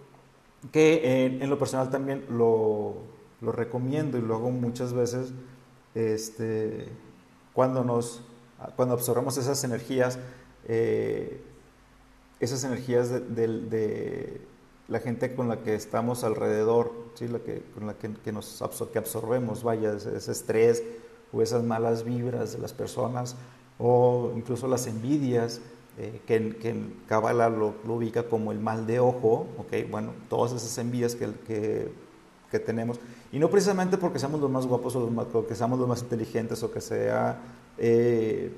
que 0.73 1.39
en, 1.41 1.49
lo 1.49 1.59
personal 1.59 1.91
también 1.91 2.25
lo, 2.29 2.97
recomiendo 3.41 4.19
y 4.19 4.23
lo 4.23 4.35
hago 4.35 4.51
muchas 4.51 4.93
veces 4.93 5.33
este, 5.95 6.89
cuando, 7.55 7.85
nos, 7.85 8.23
cuando 8.77 8.95
absorbemos 8.95 9.37
esas 9.39 9.63
energías, 9.65 10.19
eh, 10.67 11.41
esas 12.41 12.65
energías 12.65 13.11
de, 13.11 14.41
la 14.91 14.99
gente 14.99 15.35
con 15.35 15.49
la 15.49 15.63
que 15.63 15.75
estamos 15.75 16.25
alrededor, 16.25 16.93
¿sí? 17.15 17.29
la 17.29 17.39
que, 17.39 17.63
con 17.75 17.87
la 17.87 17.95
que, 17.95 18.13
que 18.13 18.33
nos 18.33 18.63
que 18.93 18.99
absorbemos, 18.99 19.63
vaya, 19.63 19.95
ese, 19.95 20.17
ese 20.17 20.33
estrés 20.33 20.83
o 21.33 21.41
esas 21.41 21.63
malas 21.63 22.05
vibras 22.05 22.53
de 22.53 22.59
las 22.59 22.73
personas 22.73 23.37
o 23.79 24.33
incluso 24.37 24.69
las 24.69 24.87
envidias, 24.87 25.61
eh, 25.97 26.21
que, 26.27 26.57
que, 26.57 26.75
Kabbalah 27.07 27.49
lo, 27.49 27.75
ubica 27.87 28.25
como 28.25 28.53
el 28.53 28.59
mal 28.59 28.87
de 28.87 29.01
ojo, 29.01 29.47
¿ok? 29.59 29.91
Bueno, 29.91 30.13
todas 30.29 30.53
esas 30.53 30.77
envías 30.79 31.15
que, 31.15 31.31
que, 32.51 32.59
tenemos, 32.59 32.99
y 33.33 33.39
no 33.39 33.49
precisamente 33.49 33.97
porque 33.97 34.19
seamos 34.19 34.41
los 34.41 34.51
más 34.51 34.67
guapos 34.67 34.97
o, 34.97 35.01
los 35.01 35.11
más, 35.13 35.29
que 35.49 35.55
seamos 35.55 35.79
los 35.79 35.89
más 35.89 36.03
inteligentes 36.03 36.63
o 36.65 36.73
que 36.73 36.81
sea 36.81 37.39
eh, 37.79 38.53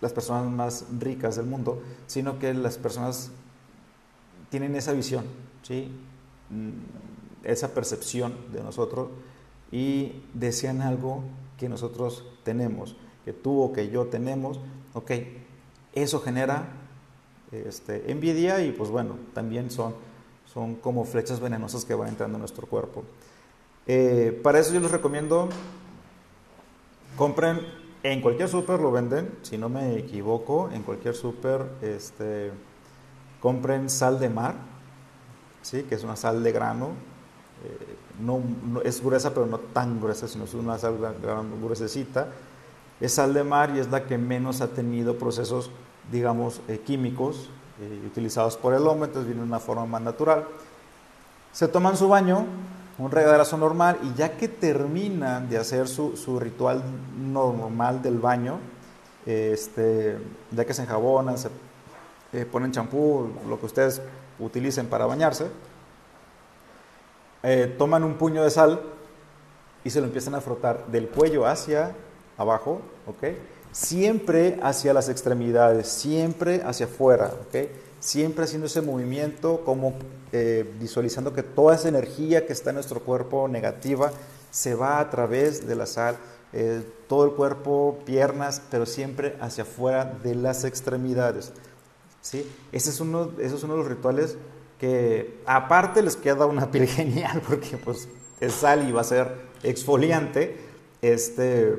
las 0.00 0.12
personas 0.12 0.50
más 0.50 0.86
ricas 0.98 1.36
del 1.36 1.46
mundo, 1.46 1.82
sino 2.06 2.38
que 2.38 2.54
las 2.54 2.78
personas 2.78 3.30
tienen 4.52 4.76
esa 4.76 4.92
visión, 4.92 5.24
¿sí? 5.62 5.90
Mm, 6.50 6.72
esa 7.42 7.72
percepción 7.72 8.34
de 8.52 8.62
nosotros 8.62 9.08
y 9.72 10.22
desean 10.34 10.82
algo 10.82 11.24
que 11.56 11.70
nosotros 11.70 12.22
tenemos, 12.44 12.94
que 13.24 13.32
tú 13.32 13.62
o 13.62 13.72
que 13.72 13.88
yo 13.88 14.08
tenemos, 14.08 14.60
ok, 14.92 15.10
eso 15.94 16.20
genera 16.20 16.68
este, 17.50 18.12
envidia 18.12 18.62
y 18.62 18.72
pues 18.72 18.90
bueno, 18.90 19.16
también 19.32 19.70
son, 19.70 19.94
son 20.44 20.74
como 20.74 21.06
flechas 21.06 21.40
venenosas 21.40 21.86
que 21.86 21.94
van 21.94 22.08
entrando 22.08 22.36
en 22.36 22.40
nuestro 22.40 22.66
cuerpo. 22.66 23.04
Eh, 23.86 24.38
para 24.42 24.58
eso 24.58 24.74
yo 24.74 24.80
les 24.80 24.90
recomiendo, 24.90 25.48
compren 27.16 27.58
en 28.02 28.20
cualquier 28.20 28.50
súper 28.50 28.80
lo 28.80 28.92
venden, 28.92 29.30
si 29.40 29.56
no 29.56 29.70
me 29.70 29.96
equivoco, 29.96 30.68
en 30.70 30.82
cualquier 30.82 31.14
súper 31.14 31.64
este, 31.80 32.52
compren 33.42 33.90
sal 33.90 34.20
de 34.20 34.28
mar, 34.30 34.54
¿sí? 35.62 35.82
que 35.82 35.96
es 35.96 36.04
una 36.04 36.16
sal 36.16 36.42
de 36.42 36.52
grano, 36.52 36.90
eh, 37.64 37.96
no, 38.20 38.40
es 38.84 39.02
gruesa 39.02 39.34
pero 39.34 39.46
no 39.46 39.58
tan 39.58 40.00
gruesa, 40.00 40.28
sino 40.28 40.44
es 40.44 40.54
una 40.54 40.78
sal 40.78 40.96
gruesecita 41.60 42.28
es 43.02 43.14
sal 43.14 43.34
de 43.34 43.42
mar 43.42 43.72
y 43.74 43.80
es 43.80 43.90
la 43.90 44.04
que 44.04 44.16
menos 44.16 44.60
ha 44.60 44.68
tenido 44.68 45.18
procesos, 45.18 45.70
digamos, 46.12 46.60
eh, 46.68 46.78
químicos 46.78 47.50
eh, 47.80 48.06
utilizados 48.06 48.56
por 48.56 48.74
el 48.74 48.86
hombre, 48.86 49.08
entonces 49.08 49.26
viene 49.26 49.40
de 49.40 49.48
una 49.48 49.58
forma 49.58 49.84
más 49.86 50.02
natural. 50.02 50.44
Se 51.50 51.66
toman 51.66 51.96
su 51.96 52.08
baño, 52.08 52.46
un 52.98 53.10
regaderazo 53.10 53.56
normal, 53.56 53.98
y 54.04 54.16
ya 54.16 54.36
que 54.36 54.46
terminan 54.46 55.48
de 55.48 55.58
hacer 55.58 55.88
su, 55.88 56.16
su 56.16 56.38
ritual 56.38 56.80
normal 57.18 58.02
del 58.02 58.18
baño, 58.18 58.60
este, 59.26 60.18
ya 60.52 60.64
que 60.64 60.72
se 60.72 60.82
enjabonan, 60.82 61.38
se 61.38 61.48
eh, 62.32 62.46
ponen 62.50 62.72
champú, 62.72 63.30
lo 63.48 63.58
que 63.58 63.66
ustedes 63.66 64.00
utilicen 64.38 64.86
para 64.86 65.06
bañarse, 65.06 65.46
toman 67.76 68.04
un 68.04 68.14
puño 68.14 68.44
de 68.44 68.50
sal 68.50 68.80
y 69.84 69.90
se 69.90 70.00
lo 70.00 70.06
empiezan 70.06 70.34
a 70.34 70.40
frotar 70.40 70.86
del 70.86 71.08
cuello 71.08 71.46
hacia 71.46 71.92
abajo, 72.38 72.80
¿ok? 73.06 73.36
Siempre 73.72 74.58
hacia 74.62 74.92
las 74.92 75.08
extremidades, 75.08 75.88
siempre 75.88 76.62
hacia 76.64 76.86
afuera, 76.86 77.32
¿ok? 77.48 77.68
Siempre 78.00 78.44
haciendo 78.44 78.66
ese 78.66 78.82
movimiento 78.82 79.62
como 79.64 79.94
eh, 80.32 80.70
visualizando 80.78 81.32
que 81.32 81.42
toda 81.42 81.74
esa 81.74 81.88
energía 81.88 82.46
que 82.46 82.52
está 82.52 82.70
en 82.70 82.76
nuestro 82.76 83.00
cuerpo 83.00 83.48
negativa 83.48 84.10
se 84.50 84.74
va 84.74 85.00
a 85.00 85.10
través 85.10 85.66
de 85.66 85.74
la 85.74 85.86
sal, 85.86 86.16
eh, 86.52 86.82
todo 87.08 87.24
el 87.24 87.32
cuerpo, 87.32 87.98
piernas, 88.04 88.60
pero 88.70 88.86
siempre 88.86 89.36
hacia 89.40 89.64
afuera 89.64 90.04
de 90.22 90.34
las 90.34 90.64
extremidades. 90.64 91.52
Ese, 92.22 92.46
es 92.72 93.00
uno, 93.00 93.30
ese 93.38 93.56
es 93.56 93.62
uno 93.62 93.74
de 93.74 93.80
los 93.80 93.88
rituales 93.88 94.36
que 94.78 95.40
aparte 95.44 96.02
les 96.02 96.16
queda 96.16 96.46
una 96.46 96.70
piel 96.70 96.86
genial 96.88 97.42
porque 97.46 97.76
pues 97.76 98.08
es 98.40 98.52
sal 98.52 98.88
y 98.88 98.92
va 98.92 99.02
a 99.02 99.04
ser 99.04 99.32
exfoliante. 99.62 100.56
Este, 101.00 101.76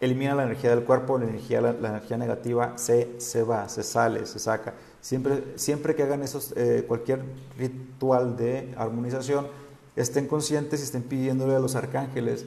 elimina 0.00 0.34
la 0.34 0.44
energía 0.44 0.70
del 0.70 0.84
cuerpo, 0.84 1.18
la 1.18 1.24
energía, 1.26 1.60
la, 1.60 1.70
energía 1.70 2.16
negativa 2.16 2.76
se, 2.76 3.20
se 3.20 3.42
va, 3.42 3.68
se 3.68 3.82
sale, 3.82 4.26
se 4.26 4.38
saca. 4.38 4.74
Siempre, 5.00 5.44
siempre 5.56 5.94
que 5.94 6.02
hagan 6.02 6.22
esos, 6.22 6.52
eh, 6.56 6.84
cualquier 6.86 7.22
ritual 7.58 8.36
de 8.36 8.74
armonización, 8.76 9.48
estén 9.94 10.26
conscientes 10.26 10.80
y 10.80 10.84
estén 10.84 11.02
pidiéndole 11.02 11.54
a 11.54 11.58
los 11.58 11.74
arcángeles 11.74 12.44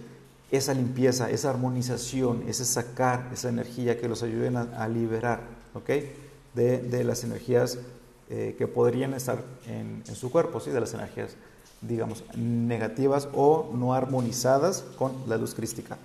esa 0.51 0.73
limpieza, 0.73 1.29
esa 1.29 1.49
armonización, 1.49 2.43
ese 2.47 2.65
sacar 2.65 3.29
esa 3.33 3.49
energía 3.49 3.99
que 3.99 4.07
los 4.07 4.23
ayuden 4.23 4.57
a, 4.57 4.87
liberar 4.87 5.41
¿okay? 5.73 6.11
De, 6.53 7.03
las 7.03 7.23
energías 7.23 7.77
eh, 8.29 8.55
que 8.57 8.67
podrían 8.67 9.13
estar 9.13 9.43
en, 9.67 10.03
su 10.13 10.31
cuerpo, 10.31 10.59
¿sí? 10.59 10.71
de 10.71 10.79
las 10.79 10.93
energías, 10.93 11.35
digamos, 11.81 12.23
negativas 12.35 13.27
o 13.33 13.71
no 13.73 13.93
armonizadas 13.93 14.83
con 14.97 15.13
la 15.27 15.37
luz 15.37 15.53
crística. 15.53 15.97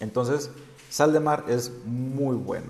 Entonces, 0.00 0.50
sal 0.90 1.12
de 1.12 1.20
mar 1.20 1.44
es 1.48 1.72
muy 1.84 2.36
bueno. 2.36 2.68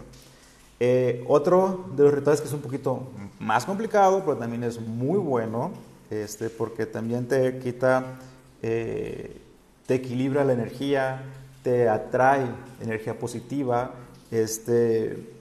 Eh, 0.81 1.25
otro 1.27 1.87
de 1.97 2.05
los 2.05 2.15
rituales 2.15 2.41
que 2.41 2.47
es 2.47 2.53
un 2.53 2.61
poquito 2.61 3.09
más 3.41 3.65
complicado, 3.65 4.23
pero 4.25 4.37
también 4.37 4.63
es 4.63 4.81
muy 4.81 5.19
bueno, 5.19 5.73
este, 6.11 6.51
porque 6.51 6.87
también 6.87 7.27
te 7.27 7.59
quita, 7.59 8.19
eh, 8.63 9.41
te 9.87 9.95
equilibra 9.97 10.45
la 10.45 10.53
energía, 10.53 11.23
te 11.63 11.89
atrae 11.89 12.47
energía 12.81 13.19
positiva 13.19 13.93
este, 14.31 15.38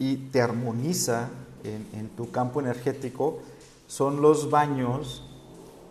y 0.00 0.16
te 0.16 0.42
armoniza 0.42 1.28
en, 1.62 2.08
tu 2.16 2.32
campo 2.32 2.60
energético, 2.60 3.38
son 3.86 4.20
los 4.20 4.50
baños 4.50 5.22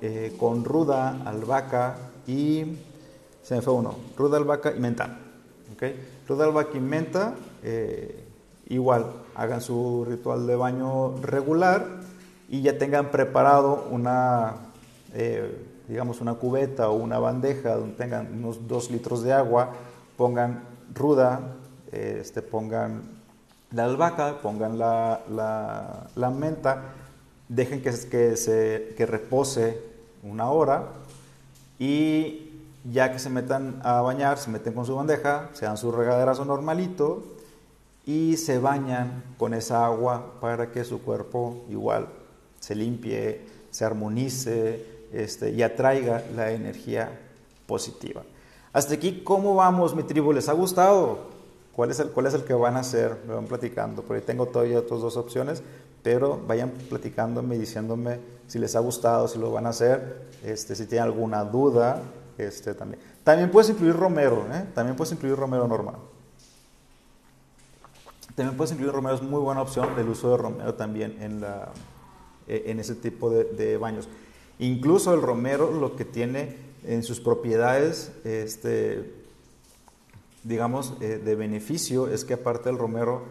eh, 0.01 0.35
con 0.37 0.65
ruda, 0.65 1.21
albahaca 1.25 1.95
y, 2.27 2.65
se 3.43 3.55
me 3.55 3.61
fue 3.61 3.73
uno, 3.73 3.95
ruda, 4.17 4.37
albahaca 4.37 4.75
y 4.75 4.79
menta. 4.81 5.19
¿okay? 5.73 5.95
Ruda, 6.27 6.43
albahaca 6.45 6.77
y 6.77 6.81
menta 6.81 7.35
igual 8.69 9.07
hagan 9.35 9.61
su 9.61 10.05
ritual 10.07 10.47
de 10.47 10.55
baño 10.55 11.17
regular 11.21 11.85
y 12.47 12.61
ya 12.61 12.77
tengan 12.77 13.11
preparado 13.11 13.87
una, 13.91 14.55
eh, 15.13 15.65
digamos, 15.87 16.21
una 16.21 16.35
cubeta 16.35 16.89
o 16.89 16.95
una 16.95 17.19
bandeja 17.19 17.75
donde 17.75 17.95
tengan 17.95 18.33
unos 18.33 18.67
dos 18.67 18.89
litros 18.91 19.23
de 19.23 19.33
agua, 19.33 19.71
pongan 20.17 20.63
ruda, 20.93 21.55
este, 21.91 22.41
pongan 22.41 23.18
la 23.71 23.85
albahaca, 23.85 24.41
pongan 24.41 24.77
la, 24.77 25.21
la, 26.15 26.29
menta, 26.29 26.93
dejen 27.47 27.81
que, 27.81 27.91
se, 27.91 28.93
que 28.97 29.05
repose 29.05 29.81
una 30.23 30.49
hora 30.49 30.87
y 31.77 32.49
ya 32.91 33.11
que 33.11 33.19
se 33.19 33.29
metan 33.29 33.79
a 33.83 34.01
bañar, 34.01 34.37
se 34.37 34.49
meten 34.49 34.73
con 34.73 34.85
su 34.85 34.95
bandeja, 34.95 35.49
se 35.53 35.65
dan 35.65 35.77
su 35.77 35.91
regaderazo 35.91 36.45
normalito 36.45 37.23
y 38.05 38.37
se 38.37 38.57
bañan 38.57 39.23
con 39.37 39.53
esa 39.53 39.85
agua 39.85 40.33
para 40.41 40.71
que 40.71 40.83
su 40.83 41.01
cuerpo 41.01 41.65
igual 41.69 42.07
se 42.59 42.75
limpie, 42.75 43.41
se 43.69 43.85
armonice 43.85 44.85
este, 45.13 45.51
y 45.51 45.61
atraiga 45.61 46.23
la 46.35 46.51
energía 46.51 47.19
positiva. 47.67 48.23
Hasta 48.73 48.95
aquí, 48.95 49.21
¿cómo 49.23 49.55
vamos, 49.55 49.95
mi 49.95 50.03
tribu? 50.03 50.33
¿Les 50.33 50.49
ha 50.49 50.53
gustado? 50.53 51.38
¿Cuál 51.73 51.91
es 51.91 51.99
el, 51.99 52.09
cuál 52.09 52.25
es 52.25 52.33
el 52.33 52.43
que 52.43 52.53
van 52.53 52.75
a 52.75 52.79
hacer? 52.79 53.17
Me 53.27 53.33
van 53.33 53.45
platicando. 53.45 54.01
Por 54.01 54.15
ahí 54.15 54.21
tengo 54.21 54.47
todavía 54.47 54.79
otras 54.79 55.01
dos 55.01 55.17
opciones, 55.17 55.63
pero 56.03 56.41
vayan 56.47 56.71
platicándome 56.89 57.55
y 57.55 57.59
diciéndome 57.59 58.19
si 58.47 58.59
les 58.59 58.75
ha 58.75 58.79
gustado, 58.79 59.27
si 59.27 59.39
lo 59.39 59.51
van 59.51 59.65
a 59.65 59.69
hacer, 59.69 60.27
este, 60.43 60.75
si 60.75 60.85
tienen 60.85 61.05
alguna 61.05 61.43
duda. 61.43 62.01
Este, 62.37 62.73
también. 62.73 63.01
también 63.25 63.51
puedes 63.51 63.69
incluir 63.69 63.93
romero, 63.97 64.45
¿eh? 64.53 64.63
también 64.73 64.95
puedes 64.95 65.11
incluir 65.11 65.35
romero 65.35 65.67
normal. 65.67 65.95
También 68.33 68.55
puedes 68.55 68.71
incluir 68.71 68.93
romero, 68.93 69.15
es 69.15 69.21
muy 69.21 69.41
buena 69.41 69.61
opción 69.61 69.89
el 69.97 70.07
uso 70.07 70.31
de 70.31 70.37
romero 70.37 70.73
también 70.75 71.17
en, 71.21 71.41
la, 71.41 71.73
e, 72.47 72.63
en 72.67 72.79
ese 72.79 72.95
tipo 72.95 73.29
de, 73.29 73.77
baños. 73.77 74.07
Incluso 74.59 75.13
el 75.13 75.21
romero 75.21 75.69
lo 75.69 75.97
que 75.97 76.05
tiene 76.05 76.55
en 76.85 77.03
sus 77.03 77.19
propiedades, 77.19 78.13
este, 78.23 79.18
digamos, 80.49 80.95
eh, 80.99 81.21
de 81.23 81.35
beneficio 81.35 82.07
es 82.07 82.25
que 82.25 82.33
aparte 82.33 82.69
del 82.69 82.79
romero 82.79 83.21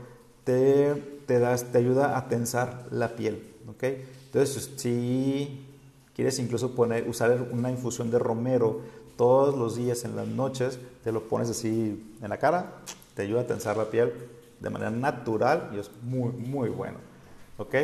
te, 0.44 0.94
te, 1.26 1.40
das, 1.40 1.72
te 1.72 1.78
ayuda 1.78 2.16
a 2.16 2.28
tensar 2.28 2.86
la 2.92 3.16
piel. 3.16 3.56
¿okay? 3.68 4.06
Entonces, 4.26 4.70
si 4.76 5.66
quieres 6.14 6.38
incluso 6.38 6.76
poner, 6.76 7.08
usar 7.08 7.48
una 7.50 7.70
infusión 7.72 8.12
de 8.12 8.20
romero 8.20 8.80
todos 9.16 9.58
los 9.58 9.76
días 9.76 10.04
en 10.04 10.14
las 10.14 10.28
noches, 10.28 10.78
te 11.02 11.10
lo 11.10 11.28
pones 11.28 11.50
así 11.50 12.16
en 12.22 12.28
la 12.28 12.38
cara, 12.38 12.76
te 13.14 13.22
ayuda 13.22 13.40
a 13.40 13.46
tensar 13.46 13.76
la 13.76 13.90
piel 13.90 14.12
de 14.60 14.70
manera 14.70 14.92
natural 14.92 15.70
y 15.74 15.80
es 15.80 15.90
muy, 16.02 16.30
muy 16.30 16.68
bueno. 16.68 16.98
¿Ok? 17.58 17.74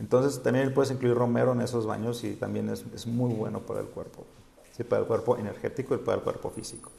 Entonces 0.00 0.42
también 0.42 0.74
puedes 0.74 0.90
incluir 0.90 1.14
romero 1.14 1.52
en 1.52 1.60
esos 1.60 1.86
baños 1.86 2.24
y 2.24 2.32
también 2.34 2.68
es, 2.68 2.84
es 2.92 3.06
muy 3.06 3.32
bueno 3.32 3.60
para 3.60 3.78
el 3.78 3.86
cuerpo. 3.86 4.26
Sí, 4.76 4.82
para 4.82 5.02
el 5.02 5.06
cuerpo 5.06 5.36
energético 5.36 5.94
y 5.94 5.98
para 5.98 6.18
el 6.18 6.24
cuerpo 6.24 6.50
físico. 6.50 6.90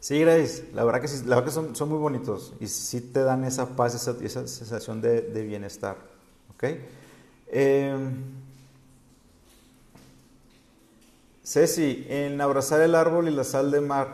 Sí, 0.00 0.20
Grace, 0.20 0.70
la 0.74 0.84
verdad 0.84 1.00
que, 1.00 1.08
sí, 1.08 1.24
la 1.26 1.46
son, 1.50 1.88
muy 1.88 1.98
bonitos 1.98 2.54
y 2.60 2.68
sí 2.68 3.00
te 3.00 3.22
dan 3.22 3.44
esa 3.44 3.76
paz, 3.76 3.94
esa, 3.94 4.16
esa 4.22 4.46
sensación 4.46 5.00
de, 5.00 5.44
bienestar. 5.44 5.96
¿Ok? 6.54 6.64
Eh, 7.48 7.96
Ceci, 11.44 12.06
en 12.08 12.40
abrazar 12.40 12.80
el 12.80 12.94
árbol 12.94 13.28
y 13.28 13.30
la 13.30 13.44
sal 13.44 13.70
de 13.70 13.82
mar. 13.82 14.08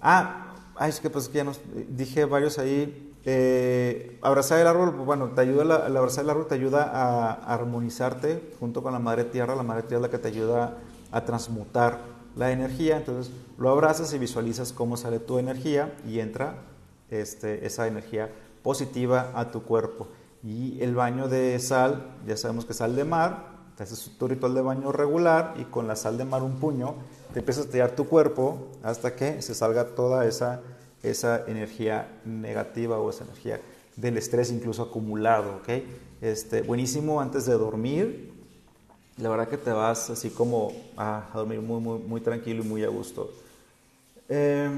Ah, 0.00 0.54
ay, 0.76 0.90
es 0.90 1.00
que 1.00 1.10
pues 1.10 1.28
que 1.28 1.38
ya 1.38 1.44
nos 1.44 1.60
dije 1.88 2.24
varios 2.24 2.58
ahí. 2.58 3.12
Eh, 3.24 4.20
abrazar 4.22 4.60
el 4.60 4.68
árbol, 4.68 4.92
bueno, 4.92 5.30
te 5.30 5.40
ayuda, 5.40 5.86
el 5.88 5.96
abrazar 5.96 6.22
el 6.22 6.30
árbol 6.30 6.46
te 6.46 6.54
ayuda 6.54 6.84
a, 6.84 7.32
armonizarte 7.52 8.54
junto 8.60 8.84
con 8.84 8.92
la 8.92 9.00
madre 9.00 9.24
tierra. 9.24 9.56
La 9.56 9.64
madre 9.64 9.82
tierra 9.82 10.06
es 10.06 10.12
la 10.12 10.16
que 10.16 10.22
te 10.22 10.28
ayuda 10.28 10.78
a 11.10 11.24
transmutar 11.24 11.98
la 12.36 12.52
energía. 12.52 12.98
Entonces 12.98 13.32
lo 13.58 13.70
abrazas 13.70 14.12
y 14.14 14.18
visualizas 14.18 14.72
cómo 14.72 14.96
sale 14.96 15.18
tu 15.18 15.38
energía 15.38 15.96
y 16.06 16.20
entra 16.20 16.62
este, 17.10 17.66
esa 17.66 17.86
energía 17.88 18.30
positiva 18.62 19.32
a 19.34 19.50
tu 19.50 19.62
cuerpo. 19.62 20.06
Y 20.44 20.80
el 20.80 20.94
baño 20.94 21.28
de 21.28 21.58
sal, 21.58 22.14
ya 22.26 22.36
sabemos 22.36 22.64
que 22.64 22.74
sal 22.74 22.94
de 22.94 23.04
mar, 23.04 23.56
te 23.76 23.82
haces 23.82 24.10
tu 24.18 24.28
ritual 24.28 24.54
de 24.54 24.62
baño 24.62 24.92
regular 24.92 25.54
y 25.58 25.64
con 25.64 25.86
la 25.86 25.96
sal 25.96 26.16
de 26.16 26.24
mar 26.24 26.42
un 26.42 26.58
puño, 26.60 26.94
te 27.32 27.40
empiezas 27.40 27.66
a 27.66 27.70
tirar 27.70 27.90
tu 27.90 28.06
cuerpo 28.06 28.68
hasta 28.82 29.14
que 29.14 29.42
se 29.42 29.54
salga 29.54 29.88
toda 29.94 30.26
esa, 30.26 30.62
esa 31.02 31.44
energía 31.46 32.20
negativa 32.24 32.98
o 32.98 33.10
esa 33.10 33.24
energía 33.24 33.60
del 33.96 34.16
estrés 34.18 34.50
incluso 34.50 34.82
acumulado, 34.82 35.56
¿ok? 35.56 35.68
Este, 36.20 36.62
buenísimo 36.62 37.20
antes 37.20 37.44
de 37.46 37.54
dormir, 37.54 38.32
la 39.18 39.28
verdad 39.28 39.48
que 39.48 39.56
te 39.56 39.70
vas 39.70 40.10
así 40.10 40.30
como 40.30 40.72
a, 40.96 41.28
dormir 41.34 41.60
muy, 41.60 41.80
muy, 41.80 41.98
muy 41.98 42.20
tranquilo 42.20 42.62
y 42.62 42.66
muy 42.66 42.84
a 42.84 42.88
gusto. 42.88 43.30
Eh, 44.28 44.70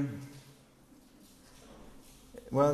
bueno, 2.51 2.73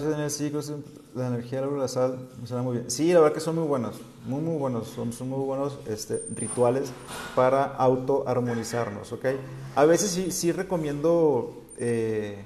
la 1.15 1.27
energía 1.27 1.61
de 1.61 1.77
la 1.77 1.87
sal 1.89 2.29
me 2.39 2.47
suena 2.47 2.63
muy 2.63 2.77
bien. 2.77 2.89
Sí, 2.89 3.11
la 3.11 3.19
verdad 3.19 3.33
que 3.33 3.41
son 3.41 3.55
muy 3.55 3.67
buenos, 3.67 3.97
muy, 4.25 4.41
muy 4.41 4.57
buenos. 4.57 4.87
Son, 4.87 5.11
son 5.11 5.29
muy 5.29 5.43
buenos 5.43 5.77
este, 5.87 6.23
rituales 6.33 6.91
para 7.35 7.65
auto-armonizarnos, 7.65 9.11
¿ok? 9.11 9.25
A 9.75 9.83
veces 9.83 10.11
sí, 10.11 10.31
sí 10.31 10.53
recomiendo 10.53 11.61
eh, 11.77 12.37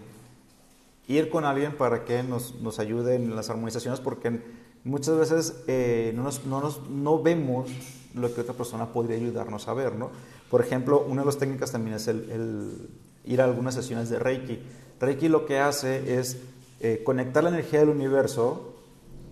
ir 1.08 1.30
con 1.30 1.46
alguien 1.46 1.76
para 1.78 2.04
que 2.04 2.24
nos, 2.24 2.56
nos, 2.62 2.80
ayude 2.80 3.16
en 3.16 3.36
las 3.36 3.52
armonizaciones 3.52 4.00
porque 4.00 4.42
muchas 4.84 5.16
veces 5.16 5.64
eh, 5.68 6.12
no, 6.16 6.24
nos, 6.24 6.46
no, 6.46 6.62
nos, 6.62 6.90
no, 6.90 7.22
vemos 7.22 7.70
lo 8.14 8.34
que 8.34 8.42
otra 8.42 8.54
persona 8.54 8.92
podría 8.92 9.18
ayudarnos 9.18 9.68
a 9.68 9.74
ver, 9.74 9.96
¿no? 9.96 10.10
Por 10.50 10.62
ejemplo, 10.62 11.06
una 11.08 11.22
de 11.22 11.26
las 11.28 11.38
técnicas 11.38 11.72
también 11.72 11.96
es 11.96 12.08
el, 12.08 12.90
ir 13.26 13.42
a 13.42 13.46
algunas 13.46 13.76
sesiones 13.76 14.10
de 14.10 14.20
Reiki. 14.20 14.60
Reiki 15.00 15.28
lo 15.28 15.46
que 15.46 15.60
hace 15.60 16.20
es 16.20 16.38
eh, 16.80 17.04
conectar 17.06 17.44
la 17.44 17.50
energía 17.50 17.80
del 17.80 17.90
universo 17.90 18.76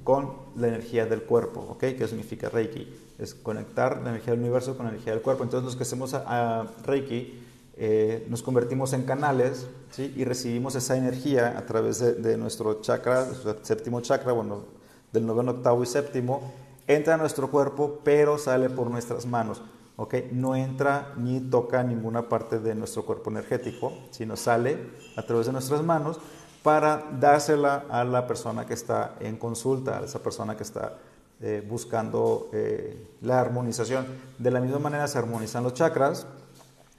con 0.04 0.34
la 0.56 0.68
energía 0.70 1.06
del 1.06 1.24
cuerpo, 1.24 1.60
¿ok? 1.72 1.80
¿Qué 1.80 2.08
significa 2.08 2.50
Reiki? 2.50 2.88
Es 3.18 3.34
conectar 3.34 4.02
la 4.04 4.12
energía 4.12 4.32
del 4.32 4.42
universo 4.42 4.78
con 4.78 4.86
la 4.86 4.92
energía 4.92 5.14
del 5.14 5.22
cuerpo. 5.22 5.44
Entonces 5.44 5.66
los 5.66 5.76
que 5.76 5.84
hacemos 5.84 6.14
a, 6.14 6.66
Reiki 6.86 7.42
eh, 7.76 8.26
nos 8.30 8.42
convertimos 8.42 8.94
en 8.94 9.04
canales 9.04 9.68
y 9.98 10.24
recibimos 10.24 10.76
esa 10.76 10.96
energía 10.96 11.58
a 11.58 11.66
través 11.66 12.00
de, 12.00 12.38
nuestro 12.38 12.82
chakra, 12.82 13.28
séptimo 13.64 14.00
chakra, 14.02 14.32
bueno, 14.32 14.64
del 15.12 15.26
noveno, 15.26 15.52
octavo 15.52 15.84
y 15.84 15.86
séptimo, 15.86 16.54
entra 16.88 17.16
a 17.16 17.18
nuestro 17.18 17.52
cuerpo, 17.52 18.00
pero 18.04 18.38
sale 18.38 18.70
por 18.70 18.90
nuestras 18.90 19.26
manos. 19.26 19.62
¿ok? 19.98 20.16
No 20.32 20.56
entra 20.56 21.14
ni 21.18 21.40
toca 21.40 21.84
ninguna 21.84 22.30
parte 22.30 22.60
de 22.60 22.74
nuestro 22.76 23.06
cuerpo 23.06 23.30
energético, 23.30 23.94
sino 24.12 24.38
sale 24.38 24.78
a 25.16 25.24
través 25.24 25.48
de 25.48 25.52
nuestras 25.52 25.84
manos 25.84 26.20
para 26.64 27.04
dársela 27.20 27.86
a 27.90 28.04
la 28.04 28.28
persona 28.28 28.66
que 28.66 28.74
está 28.74 29.16
en 29.20 29.38
consulta, 29.38 30.00
a 30.00 30.06
esa 30.06 30.20
persona 30.20 30.56
que 30.56 30.64
está 30.64 30.98
eh, 31.42 31.66
buscando 31.68 32.50
eh, 32.54 33.08
la 33.22 33.40
armonización. 33.40 34.06
De 34.38 34.52
la 34.52 34.60
misma 34.60 34.80
manera 34.80 35.08
se 35.08 35.18
armonizan 35.18 35.64
los 35.64 35.74
chakras, 35.74 36.28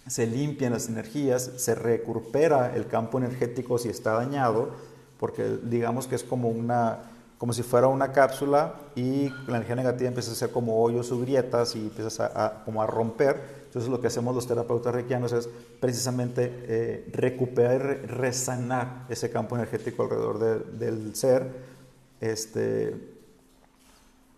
se 0.06 0.26
limpian 0.26 0.72
las 0.72 0.88
energías, 0.88 1.50
se 1.56 1.74
recupera 1.74 2.74
el 2.74 2.86
campo 2.86 3.18
energético 3.18 3.78
si 3.78 3.88
está 3.88 4.12
dañado, 4.12 4.70
porque 5.18 5.58
digamos 5.62 6.06
que 6.06 6.14
es 6.14 6.22
como 6.22 6.48
una, 6.48 7.00
como 7.38 7.52
si 7.52 7.62
fuera 7.62 7.86
una 7.86 8.12
cápsula 8.12 8.74
y 8.96 9.28
la 9.46 9.56
energía 9.56 9.76
negativa 9.76 10.08
empieza 10.08 10.32
a 10.32 10.34
ser 10.34 10.50
como 10.50 10.82
hoyos 10.82 11.10
o 11.12 11.20
grietas 11.20 11.76
y 11.76 11.78
empiezas 11.78 12.18
a, 12.20 12.62
como 12.64 12.82
a 12.82 12.86
romper. 12.86 13.58
Entonces 13.66 13.90
lo 13.90 14.00
que 14.00 14.08
hacemos 14.08 14.34
los 14.34 14.46
terapeutas 14.46 14.92
reikianos 14.92 15.32
es 15.32 15.48
precisamente 15.78 16.50
eh, 16.66 17.08
recuperar 17.12 18.00
y 18.02 18.06
resanar 18.06 19.06
ese 19.08 19.30
campo 19.30 19.54
energético 19.54 20.02
alrededor 20.02 20.38
del 20.72 21.14
ser. 21.14 21.78
Este, 22.20 23.18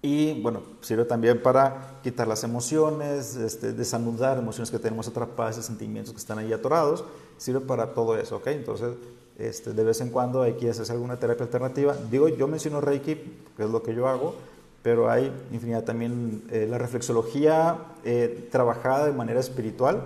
y 0.02 0.40
bueno, 0.42 0.62
sirve 0.80 1.04
también 1.04 1.42
para 1.42 2.00
quitar 2.02 2.26
las 2.26 2.42
emociones, 2.44 3.36
este, 3.36 3.72
desanudar 3.72 4.38
emociones 4.38 4.70
que 4.70 4.78
tenemos 4.78 5.08
atrapadas, 5.08 5.56
sentimientos 5.56 6.12
que 6.12 6.20
están 6.20 6.38
ahí 6.38 6.52
atorados. 6.52 7.04
Sirve 7.38 7.60
para 7.60 7.94
todo 7.94 8.16
eso, 8.18 8.36
¿ok? 8.36 8.48
Entonces, 8.48 8.96
este, 9.40 9.72
de 9.72 9.84
vez 9.84 10.00
en 10.00 10.10
cuando 10.10 10.42
hay 10.42 10.54
que 10.54 10.70
hacer 10.70 10.90
alguna 10.90 11.18
terapia 11.18 11.44
alternativa. 11.44 11.96
Digo, 12.10 12.28
yo 12.28 12.46
menciono 12.48 12.80
Reiki, 12.80 13.14
que 13.56 13.64
es 13.64 13.70
lo 13.70 13.82
que 13.82 13.94
yo 13.94 14.08
hago, 14.08 14.34
pero 14.82 15.10
hay 15.10 15.32
infinidad 15.52 15.84
también. 15.84 16.44
Eh, 16.50 16.66
la 16.68 16.78
reflexología 16.78 17.78
eh, 18.04 18.48
trabajada 18.50 19.06
de 19.06 19.12
manera 19.12 19.40
espiritual 19.40 20.02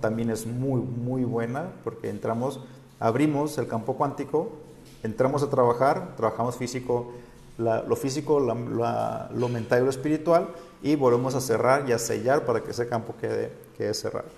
también 0.00 0.30
es 0.30 0.46
muy, 0.46 0.80
muy 0.80 1.24
buena 1.24 1.72
porque 1.84 2.08
entramos, 2.08 2.60
abrimos 3.00 3.58
el 3.58 3.66
campo 3.66 3.96
cuántico, 3.96 4.52
entramos 5.02 5.42
a 5.42 5.50
trabajar, 5.50 6.14
trabajamos 6.16 6.56
físico 6.56 7.12
lo 7.58 7.96
físico, 7.96 8.38
lo 8.38 9.48
mental 9.48 9.82
y 9.82 9.84
lo 9.84 9.90
espiritual, 9.90 10.48
y 10.80 10.94
volvemos 10.94 11.34
a 11.34 11.40
cerrar 11.40 11.88
y 11.88 11.92
a 11.92 11.98
sellar 11.98 12.44
para 12.44 12.62
que 12.62 12.70
ese 12.70 12.86
campo 12.86 13.14
quede, 13.20 13.50
quede 13.76 13.94
cerrado. 13.94 14.28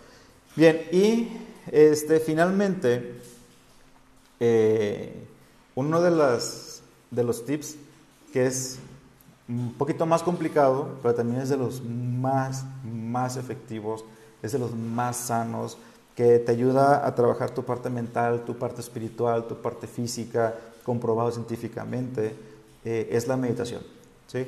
Bien, 0.56 0.80
y 0.90 1.28
este, 1.70 2.18
finalmente, 2.18 3.20
eh, 4.40 5.26
uno 5.74 6.00
de, 6.00 6.10
las, 6.10 6.82
de 7.10 7.22
los 7.22 7.44
tips 7.44 7.76
que 8.32 8.46
es 8.46 8.78
un 9.48 9.74
poquito 9.74 10.06
más 10.06 10.22
complicado, 10.22 10.96
pero 11.02 11.14
también 11.14 11.40
es 11.40 11.48
de 11.48 11.56
los 11.56 11.82
más, 11.82 12.64
más 12.84 13.36
efectivos, 13.36 14.04
es 14.42 14.52
de 14.52 14.58
los 14.58 14.74
más 14.74 15.16
sanos, 15.16 15.76
que 16.14 16.38
te 16.38 16.52
ayuda 16.52 17.06
a 17.06 17.14
trabajar 17.14 17.50
tu 17.50 17.64
parte 17.64 17.90
mental, 17.90 18.44
tu 18.44 18.56
parte 18.56 18.80
espiritual, 18.80 19.46
tu 19.46 19.56
parte 19.56 19.86
física, 19.86 20.54
comprobado 20.84 21.30
científicamente 21.30 22.34
eh, 22.84 23.08
es 23.10 23.26
la 23.26 23.36
meditación. 23.36 23.82
¿sí? 24.26 24.46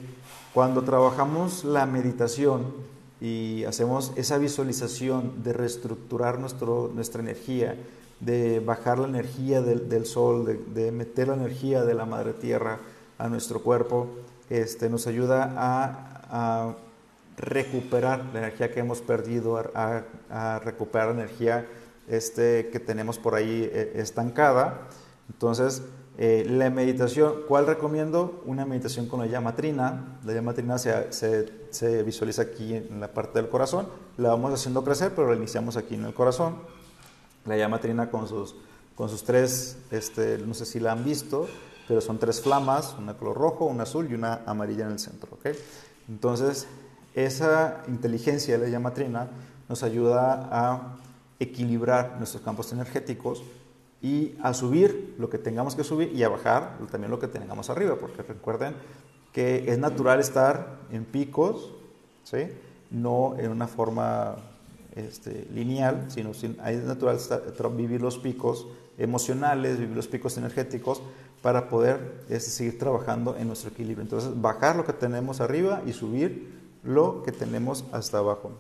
Cuando 0.54 0.82
trabajamos 0.82 1.64
la 1.64 1.86
meditación 1.86 2.72
y 3.20 3.64
hacemos 3.64 4.12
esa 4.16 4.38
visualización 4.38 5.42
de 5.42 5.52
reestructurar 5.52 6.38
nuestro, 6.38 6.90
nuestra 6.94 7.22
energía, 7.22 7.76
de 8.24 8.60
bajar 8.60 8.98
la 8.98 9.08
energía 9.08 9.60
del, 9.60 10.06
sol, 10.06 10.60
de, 10.74 10.92
meter 10.92 11.28
la 11.28 11.34
energía 11.34 11.84
de 11.84 11.94
la 11.94 12.06
madre 12.06 12.32
tierra 12.32 12.78
a 13.18 13.28
nuestro 13.28 13.62
cuerpo, 13.62 14.06
este, 14.48 14.88
nos 14.88 15.06
ayuda 15.06 15.52
a, 15.56 16.74
recuperar 17.36 18.26
la 18.32 18.40
energía 18.40 18.70
que 18.70 18.80
hemos 18.80 19.00
perdido, 19.00 19.62
a, 19.74 20.60
recuperar 20.64 21.08
la 21.08 21.22
energía 21.22 21.66
este, 22.08 22.68
que 22.68 22.78
tenemos 22.78 23.18
por 23.18 23.34
ahí 23.34 23.68
eh, 23.72 23.92
estancada. 23.96 24.88
Entonces, 25.28 25.82
eh, 26.18 26.44
la 26.48 26.68
meditación, 26.70 27.34
¿cuál 27.48 27.66
recomiendo? 27.66 28.42
Una 28.44 28.66
meditación 28.66 29.06
con 29.06 29.20
la 29.20 29.26
llama 29.26 29.56
trina. 29.56 30.18
La 30.24 30.32
llama 30.32 30.52
trina 30.52 30.78
se, 30.78 32.02
visualiza 32.04 32.42
aquí 32.42 32.74
en 32.74 33.00
la 33.00 33.08
parte 33.08 33.40
del 33.40 33.48
corazón. 33.48 33.88
La 34.18 34.28
vamos 34.28 34.52
haciendo 34.52 34.84
crecer, 34.84 35.12
pero 35.16 35.30
la 35.30 35.36
iniciamos 35.36 35.76
aquí 35.76 35.94
en 35.94 36.04
el 36.04 36.14
corazón. 36.14 36.56
La 37.44 37.56
llama 37.56 37.80
trina 37.80 38.10
con 38.10 38.28
sus, 38.28 38.54
con 38.94 39.08
sus 39.08 39.24
tres, 39.24 39.78
este, 39.90 40.38
no 40.38 40.54
sé 40.54 40.64
si 40.64 40.80
la 40.80 40.92
han 40.92 41.04
visto, 41.04 41.48
pero 41.88 42.00
son 42.00 42.18
tres 42.18 42.40
flamas, 42.40 42.94
una 42.98 43.14
color 43.14 43.36
rojo, 43.36 43.64
una 43.64 43.82
azul 43.82 44.08
y 44.10 44.14
una 44.14 44.42
amarilla 44.46 44.86
en 44.86 44.92
el 44.92 44.98
centro. 44.98 45.38
Entonces, 46.08 46.66
esa 47.14 47.82
inteligencia 47.88 48.58
de 48.58 48.66
la 48.66 48.70
llama 48.70 48.94
trina 48.94 49.28
nos 49.68 49.82
ayuda 49.82 50.48
a 50.50 50.98
equilibrar 51.38 52.16
nuestros 52.18 52.42
campos 52.42 52.72
energéticos 52.72 53.42
y 54.00 54.36
a 54.42 54.54
subir 54.54 55.14
lo 55.18 55.30
que 55.30 55.38
tengamos 55.38 55.74
que 55.76 55.84
subir 55.84 56.12
y 56.12 56.22
a 56.22 56.28
bajar 56.28 56.78
también 56.90 57.10
lo 57.10 57.18
que 57.18 57.28
tengamos 57.28 57.70
arriba, 57.70 57.96
porque 57.96 58.22
recuerden 58.22 58.74
que 59.32 59.70
es 59.70 59.78
natural 59.78 60.20
estar 60.20 60.78
en 60.90 61.04
picos, 61.04 61.72
¿sí? 62.24 62.48
no 62.90 63.36
en 63.38 63.50
una 63.50 63.66
forma 63.66 64.36
este, 64.96 65.46
lineal, 65.52 66.06
sino 66.08 66.30
es 66.30 66.84
natural 66.84 67.18
vivir 67.76 68.00
los 68.02 68.18
picos 68.18 68.66
emocionales, 68.98 69.78
vivir 69.78 69.96
los 69.96 70.08
picos 70.08 70.36
energéticos 70.36 71.02
para 71.40 71.68
poder 71.68 72.24
este, 72.28 72.50
seguir 72.50 72.78
trabajando 72.78 73.36
en 73.36 73.48
nuestro 73.48 73.70
equilibrio. 73.70 74.02
Entonces, 74.02 74.40
bajar 74.40 74.76
lo 74.76 74.84
que 74.84 74.92
tenemos 74.92 75.40
arriba 75.40 75.82
y 75.86 75.92
subir 75.92 76.60
lo 76.84 77.22
que 77.22 77.32
tenemos 77.32 77.84
hasta 77.92 78.18
abajo. 78.18 78.52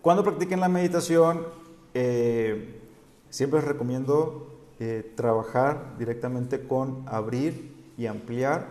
Cuando 0.00 0.22
practiquen 0.22 0.60
la 0.60 0.68
meditación, 0.68 1.46
eh, 1.94 2.80
Siempre 3.34 3.58
les 3.58 3.66
recomiendo 3.66 4.46
eh, 4.78 5.12
trabajar 5.16 5.98
directamente 5.98 6.68
con 6.68 7.02
abrir 7.08 7.74
y 7.98 8.06
ampliar 8.06 8.68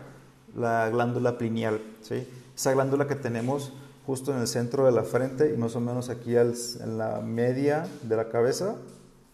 la 0.56 0.90
glándula 0.90 1.38
pineal. 1.38 1.82
¿sí? 2.00 2.26
Esa 2.56 2.72
glándula 2.72 3.06
que 3.06 3.16
tenemos 3.16 3.74
justo 4.06 4.34
en 4.34 4.42
el 4.42 4.48
centro 4.48 4.86
de 4.86 4.92
la 4.92 5.04
frente 5.04 5.54
y 5.54 5.58
más 5.58 5.76
o 5.76 5.80
menos 5.80 6.10
aquí 6.10 6.36
en 6.36 6.98
la 6.98 7.22
media 7.22 7.88
de 8.04 8.16
la 8.16 8.30
cabeza, 8.30 8.76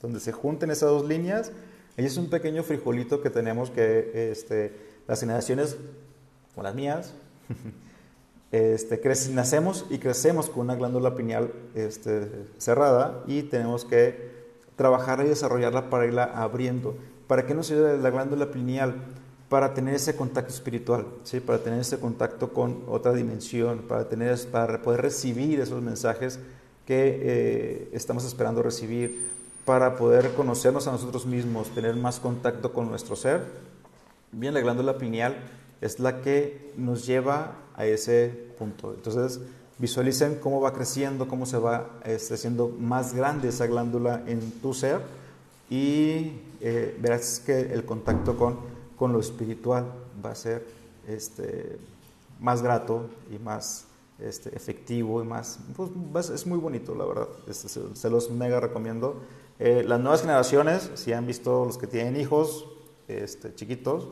donde 0.02 0.20
se 0.20 0.32
junten 0.32 0.72
esas 0.72 0.90
dos 0.90 1.08
líneas. 1.08 1.52
Ahí 1.98 2.06
es 2.06 2.18
un 2.18 2.30
pequeño 2.30 2.64
frijolito 2.64 3.22
que 3.22 3.30
tenemos 3.30 3.72
que 3.72 4.32
este, 4.32 4.74
las 5.08 5.20
generaciones, 5.20 5.78
como 6.54 6.64
las 6.64 6.76
mías, 6.76 7.14
este, 8.52 9.02
nacemos 9.32 9.86
y 9.90 9.98
crecemos 9.98 10.50
con 10.50 10.62
una 10.62 10.76
glándula 10.76 11.16
pineal 11.16 11.52
este, 11.76 12.30
cerrada 12.58 13.24
y 13.28 13.44
tenemos 13.44 13.86
que 13.86 14.30
trabajar 14.76 15.20
y 15.26 15.30
desarrollarla 15.30 15.90
para 15.90 16.06
irla 16.06 16.24
abriendo. 16.24 16.96
¿Para 17.28 17.46
qué 17.46 17.54
nos 17.54 17.68
sirve 17.68 17.98
la 17.98 18.10
glándula 18.12 18.50
pineal? 18.52 18.96
Para 19.50 19.74
tener 19.74 19.96
ese 19.96 20.16
contacto 20.16 20.54
espiritual, 20.54 21.08
¿sí? 21.24 21.40
para 21.40 21.60
tener 21.60 21.80
ese 21.80 22.00
contacto 22.00 22.54
con 22.54 22.84
otra 22.88 23.14
dimensión, 23.14 23.80
para, 23.80 24.08
tener, 24.08 24.38
para 24.52 24.82
poder 24.82 25.02
recibir 25.02 25.60
esos 25.60 25.82
mensajes 25.82 26.40
que 26.86 27.20
eh, 27.22 27.90
estamos 27.94 28.24
esperando 28.26 28.62
recibir, 28.62 29.30
para 29.66 29.96
poder 29.96 30.34
conocernos 30.34 30.88
a 30.88 30.92
nosotros 30.92 31.26
mismos, 31.26 31.70
tener 31.70 31.96
más 31.96 32.20
contacto 32.20 32.74
con 32.74 32.90
nuestro 32.90 33.16
ser. 33.16 33.44
Bien, 34.32 34.54
la 34.54 34.62
glándula 34.62 34.98
pineal 34.98 35.36
es 35.82 36.00
la 36.00 36.22
que 36.22 36.72
nos 36.78 37.06
lleva 37.06 37.56
a 37.76 37.86
ese 37.86 38.32
punto. 38.58 38.94
Entonces, 38.94 39.40
Visualicen 39.80 40.36
cómo 40.36 40.60
va 40.60 40.74
creciendo, 40.74 41.30
cómo 41.30 41.46
se 41.46 41.58
va 41.58 41.90
este, 42.04 42.34
haciendo 42.34 42.68
más 42.68 43.14
grande 43.14 43.48
esa 43.48 43.66
glándula 43.66 44.24
en 44.28 44.52
tu 44.62 44.74
ser 44.74 45.00
y 45.70 46.34
eh, 46.60 46.98
verás 47.00 47.40
que 47.40 47.62
el 47.62 47.86
contacto 47.86 48.36
con, 48.36 48.58
con, 49.00 49.14
lo 49.14 49.20
espiritual 49.20 49.86
va 50.24 50.32
a 50.32 50.36
ser 50.36 50.66
este, 51.08 51.80
más 52.40 52.62
grato 52.62 53.06
y 53.32 53.40
más 53.40 53.86
este, 54.20 54.56
efectivo 54.56 55.24
y 55.24 55.26
más, 55.26 55.60
pues, 56.12 56.30
es 56.30 56.46
muy 56.46 56.60
bonito 56.60 56.94
la 56.94 57.06
verdad, 57.06 57.28
este, 57.48 57.70
se, 57.70 58.10
los 58.10 58.30
mega 58.30 58.60
recomiendo. 58.60 59.22
Eh, 59.58 59.84
las 59.86 60.00
nuevas 60.00 60.22
generaciones, 60.22 60.92
si 60.96 61.14
han 61.14 61.26
visto 61.26 61.66
los 61.66 61.78
que 61.78 61.88
tienen 61.88 62.20
hijos 62.20 62.66
este, 63.08 63.56
chiquitos, 63.56 64.10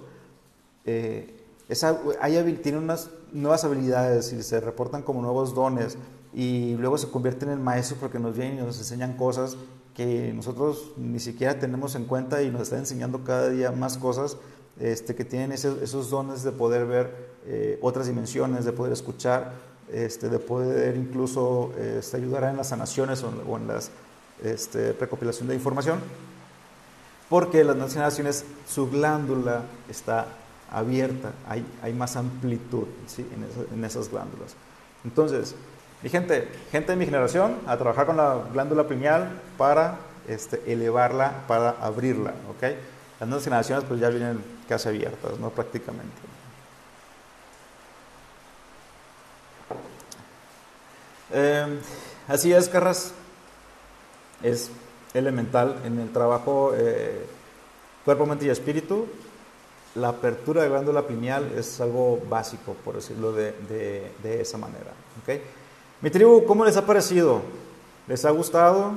eh, 0.86 1.34
esa, 1.70 2.00
hay, 2.22 2.42
tienen 2.64 2.84
unas 2.84 3.10
nuevas 3.34 3.64
habilidades 3.66 4.32
y 4.32 4.42
se 4.42 4.62
reportan 4.62 5.04
como 5.04 5.22
nuevos 5.22 5.54
dones 5.54 5.98
y 6.34 6.76
luego 6.76 6.98
se 6.98 7.10
convierten 7.10 7.50
en 7.50 7.62
maestros 7.62 8.00
porque 8.00 8.20
nos 8.20 8.38
vienen 8.38 8.60
y 8.60 8.62
nos 8.62 8.78
enseñan 8.78 9.18
cosas 9.18 9.58
que 9.94 10.32
nosotros 10.34 10.92
ni 10.96 11.20
siquiera 11.20 11.60
tenemos 11.60 11.96
en 11.96 12.06
cuenta 12.06 12.44
y 12.44 12.52
nos 12.52 12.62
están 12.62 12.80
enseñando 12.80 13.24
cada 13.24 13.50
día 13.50 13.72
más 13.72 13.98
cosas 13.98 14.38
este, 14.80 15.16
que 15.16 15.26
tienen 15.26 15.52
esos, 15.52 16.10
dones 16.10 16.44
de 16.44 16.52
poder 16.52 16.86
ver 16.86 17.12
eh, 17.46 17.80
otras 17.82 18.08
dimensiones, 18.08 18.66
de 18.66 18.72
poder 18.72 18.94
escuchar, 18.94 19.54
este, 19.92 20.30
de 20.30 20.40
poder 20.40 20.96
incluso 20.96 21.72
este, 21.78 22.18
ayudar 22.18 22.44
en 22.44 22.58
las 22.58 22.70
sanaciones 22.70 23.24
o, 23.24 23.58
en 23.58 23.68
la 23.68 23.80
este, 24.44 24.94
recopilación 24.94 25.48
de 25.48 25.56
información, 25.56 26.00
porque 27.30 27.64
las 27.64 27.76
nuevas 27.76 27.94
generaciones, 27.94 28.46
su 28.68 28.90
glándula 28.90 29.64
está 29.90 30.28
abierta, 30.72 31.32
hay, 31.48 31.66
hay 31.82 31.94
más 31.94 32.16
amplitud 32.16 32.88
en, 33.74 33.84
esas 33.84 34.10
glándulas. 34.10 34.56
Entonces, 35.04 35.56
mi 36.04 36.10
gente, 36.10 36.48
gente 36.72 36.92
de 36.92 36.98
mi 36.98 37.06
generación, 37.06 37.58
a 37.66 37.78
trabajar 37.78 38.06
con 38.06 38.18
la 38.18 38.44
glándula 38.54 38.88
pineal 38.88 39.42
para 39.58 39.98
este, 40.28 40.62
elevarla, 40.72 41.46
para 41.48 41.72
abrirla, 41.72 42.34
¿ok? 42.52 42.76
Las 43.20 43.28
nuevas 43.28 43.44
generaciones 43.44 43.86
pues 43.88 44.00
ya 44.00 44.10
vienen 44.10 44.44
casi 44.68 44.90
abiertas, 44.90 45.40
¿no? 45.40 45.50
Prácticamente. 45.50 46.16
Em, 51.32 51.80
así 52.28 52.54
es, 52.54 52.70
Carras. 52.70 53.14
Es 54.44 54.70
elemental 55.14 55.82
en 55.84 56.00
el 56.00 56.12
trabajo 56.12 56.74
eh, 56.76 57.26
cuerpo, 58.06 58.26
mente 58.26 58.46
y 58.46 58.50
espíritu 58.50 59.08
la 59.98 60.10
apertura 60.10 60.62
de 60.62 60.70
glándula 60.70 61.08
pineal 61.08 61.52
es 61.58 61.82
algo 61.82 62.22
básico, 62.30 62.76
por 62.86 62.96
decirlo 62.96 63.32
de, 63.32 63.54
de, 64.22 64.42
esa 64.42 64.58
manera. 64.58 64.92
¿okay? 65.22 65.42
Mi 66.02 66.10
tribu, 66.10 66.46
¿cómo 66.46 66.64
les 66.66 66.78
ha 66.78 66.86
parecido? 66.86 67.42
¿Les 68.08 68.24
ha 68.24 68.30
gustado? 68.30 68.94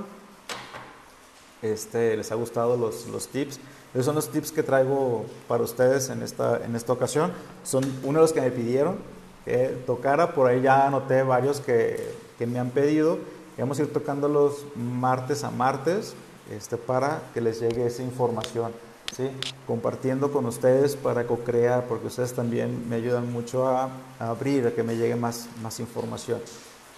Este, 1.63 2.17
¿Les 2.17 2.31
ha 2.31 2.35
gustado 2.35 2.77
los, 2.77 3.07
los 3.07 3.29
tips? 3.29 3.59
Esos 3.93 4.07
son 4.07 4.15
los 4.15 4.29
tips 4.29 4.53
que 4.53 4.63
traigo 4.63 5.25
para 5.49 5.65
ustedes 5.65 6.11
en 6.11 6.23
esta, 6.23 6.65
en 6.65 6.77
esta 6.77 6.93
ocasión. 6.93 7.33
Son 7.65 7.85
uno 8.05 8.19
de 8.19 8.23
los 8.23 8.33
que 8.33 8.41
me 8.41 8.51
pidieron 8.51 8.99
que 9.45 9.83
tocara, 9.87 10.35
por 10.35 10.49
ahí 10.49 10.63
ya 10.63 10.87
anoté 10.87 11.23
varios 11.23 11.61
que, 11.61 12.15
que 12.39 12.47
me 12.47 12.59
han 12.59 12.71
pedido. 12.71 13.19
Vamos 13.59 13.79
a 13.79 13.83
ir 13.83 13.93
tocándolos 13.93 14.65
martes 14.75 15.45
a 15.45 15.51
martes 15.51 16.15
este, 16.51 16.77
para 16.77 17.23
que 17.35 17.41
les 17.41 17.61
llegue 17.61 17.87
esa 17.87 18.03
información. 18.03 18.73
¿sí? 19.15 19.31
Compartiendo 19.67 20.33
con 20.33 20.47
ustedes 20.47 20.97
para 20.97 21.27
co-crear, 21.27 21.85
porque 21.87 22.07
ustedes 22.07 22.33
también 22.33 22.89
me 22.89 22.97
ayudan 22.97 23.31
mucho 23.33 23.69
a, 23.69 23.91
abrir, 24.19 24.67
a 24.67 24.73
que 24.73 24.83
me 24.83 24.97
llegue 24.97 25.17
más, 25.17 25.49
más 25.63 25.81
información. 25.81 26.41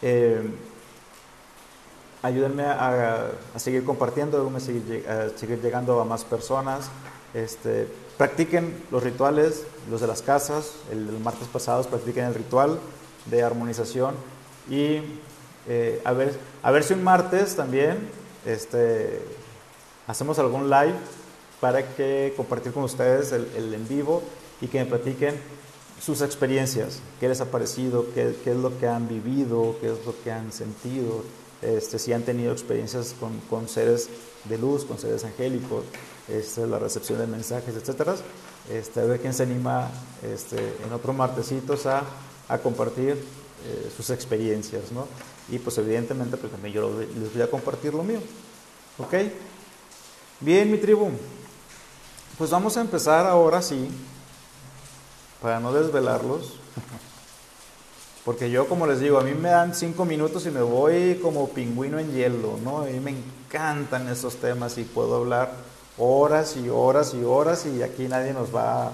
Eh, 0.02 0.42
ayúdenme 2.22 2.64
a, 2.64 3.32
seguir 3.56 3.84
compartiendo, 3.84 4.50
a 4.54 4.60
seguir, 4.60 5.60
llegando 5.60 6.00
a 6.00 6.04
más 6.04 6.24
personas. 6.24 6.88
Este, 7.34 7.88
practiquen 8.16 8.84
los 8.90 9.02
rituales, 9.02 9.64
los 9.90 10.00
de 10.00 10.06
las 10.06 10.22
casas. 10.22 10.74
El, 10.90 11.18
martes 11.18 11.48
pasado 11.48 11.82
practiquen 11.84 12.24
el 12.26 12.34
ritual 12.34 12.78
de 13.26 13.42
armonización 13.42 14.14
y 14.70 15.00
eh, 15.68 16.00
a, 16.04 16.12
ver, 16.12 16.38
a 16.62 16.70
ver 16.70 16.84
si 16.84 16.94
un 16.94 17.04
martes 17.04 17.56
también 17.56 18.08
este, 18.46 19.20
hacemos 20.06 20.38
algún 20.38 20.70
live 20.70 20.94
para 21.60 21.94
que 21.94 22.34
compartir 22.36 22.72
con 22.72 22.84
ustedes 22.84 23.32
el, 23.32 23.48
el, 23.56 23.74
en 23.74 23.86
vivo 23.86 24.22
y 24.60 24.66
que 24.66 24.80
me 24.80 24.86
platiquen 24.86 25.36
sus 26.00 26.20
experiencias, 26.20 27.00
qué 27.20 27.28
les 27.28 27.40
ha 27.40 27.44
parecido, 27.46 28.06
qué, 28.12 28.34
qué, 28.42 28.50
es 28.50 28.56
lo 28.56 28.76
que 28.78 28.88
han 28.88 29.06
vivido, 29.06 29.76
qué 29.80 29.92
es 29.92 30.04
lo 30.04 30.14
que 30.24 30.32
han 30.32 30.52
sentido, 30.52 31.22
este, 31.62 31.98
si 31.98 32.12
han 32.12 32.22
tenido 32.22 32.52
experiencias 32.52 33.14
con, 33.18 33.38
con 33.48 33.68
seres 33.68 34.08
de 34.44 34.58
luz, 34.58 34.84
con 34.84 34.98
seres 34.98 35.24
angélicos, 35.24 35.84
este, 36.28 36.66
la 36.66 36.78
recepción 36.78 37.18
de 37.18 37.26
mensajes, 37.26 37.74
etcétera. 37.74 38.16
Este, 38.70 39.00
a 39.00 39.04
ver 39.04 39.20
quién 39.20 39.34
se 39.34 39.42
anima 39.44 39.90
este, 40.22 40.76
en 40.84 40.92
otro 40.92 41.12
martesitos 41.12 41.86
a, 41.86 42.02
a 42.48 42.58
compartir 42.58 43.12
eh, 43.64 43.92
sus 43.96 44.10
experiencias, 44.10 44.90
¿no? 44.92 45.06
Y 45.48 45.58
pues 45.58 45.78
evidentemente 45.78 46.36
pues 46.36 46.50
también 46.50 46.74
yo 46.74 46.90
les 47.00 47.32
voy 47.32 47.42
a 47.42 47.50
compartir 47.50 47.94
lo 47.94 48.02
mío, 48.02 48.20
¿ok? 48.98 49.14
Bien, 50.40 50.70
mi 50.70 50.78
tribu, 50.78 51.10
pues 52.38 52.50
vamos 52.50 52.76
a 52.76 52.80
empezar 52.80 53.26
ahora 53.26 53.62
sí, 53.62 53.88
para 55.40 55.60
no 55.60 55.72
desvelarlos, 55.72 56.54
porque 58.24 58.50
yo 58.50 58.68
como 58.68 58.86
les 58.86 59.00
digo, 59.00 59.18
a 59.18 59.24
mí 59.24 59.32
me 59.32 59.50
dan 59.50 59.74
cinco 59.74 60.04
minutos 60.04 60.46
y 60.46 60.50
me 60.50 60.62
voy 60.62 61.18
como 61.20 61.48
pingüino 61.48 61.98
en 61.98 62.12
hielo, 62.12 62.58
¿no? 62.62 62.82
A 62.82 62.84
mí 62.84 63.00
me 63.00 63.10
encantan 63.10 64.08
esos 64.08 64.36
temas 64.36 64.78
y 64.78 64.84
puedo 64.84 65.16
hablar 65.16 65.52
horas 65.98 66.56
y 66.56 66.68
horas 66.68 67.14
y 67.14 67.24
horas 67.24 67.66
y 67.66 67.82
aquí 67.82 68.06
nadie 68.08 68.32
nos 68.32 68.54
va 68.54 68.92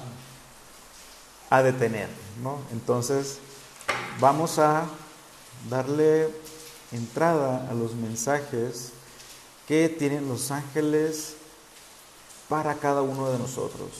a 1.50 1.62
detener, 1.62 2.08
¿no? 2.42 2.60
Entonces, 2.72 3.38
vamos 4.18 4.58
a 4.58 4.86
darle 5.68 6.28
entrada 6.92 7.68
a 7.70 7.74
los 7.74 7.94
mensajes 7.94 8.92
que 9.66 9.90
tienen 9.90 10.26
los 10.28 10.50
ángeles 10.50 11.34
para 12.48 12.74
cada 12.76 13.02
uno 13.02 13.30
de 13.30 13.38
nosotros. 13.38 13.90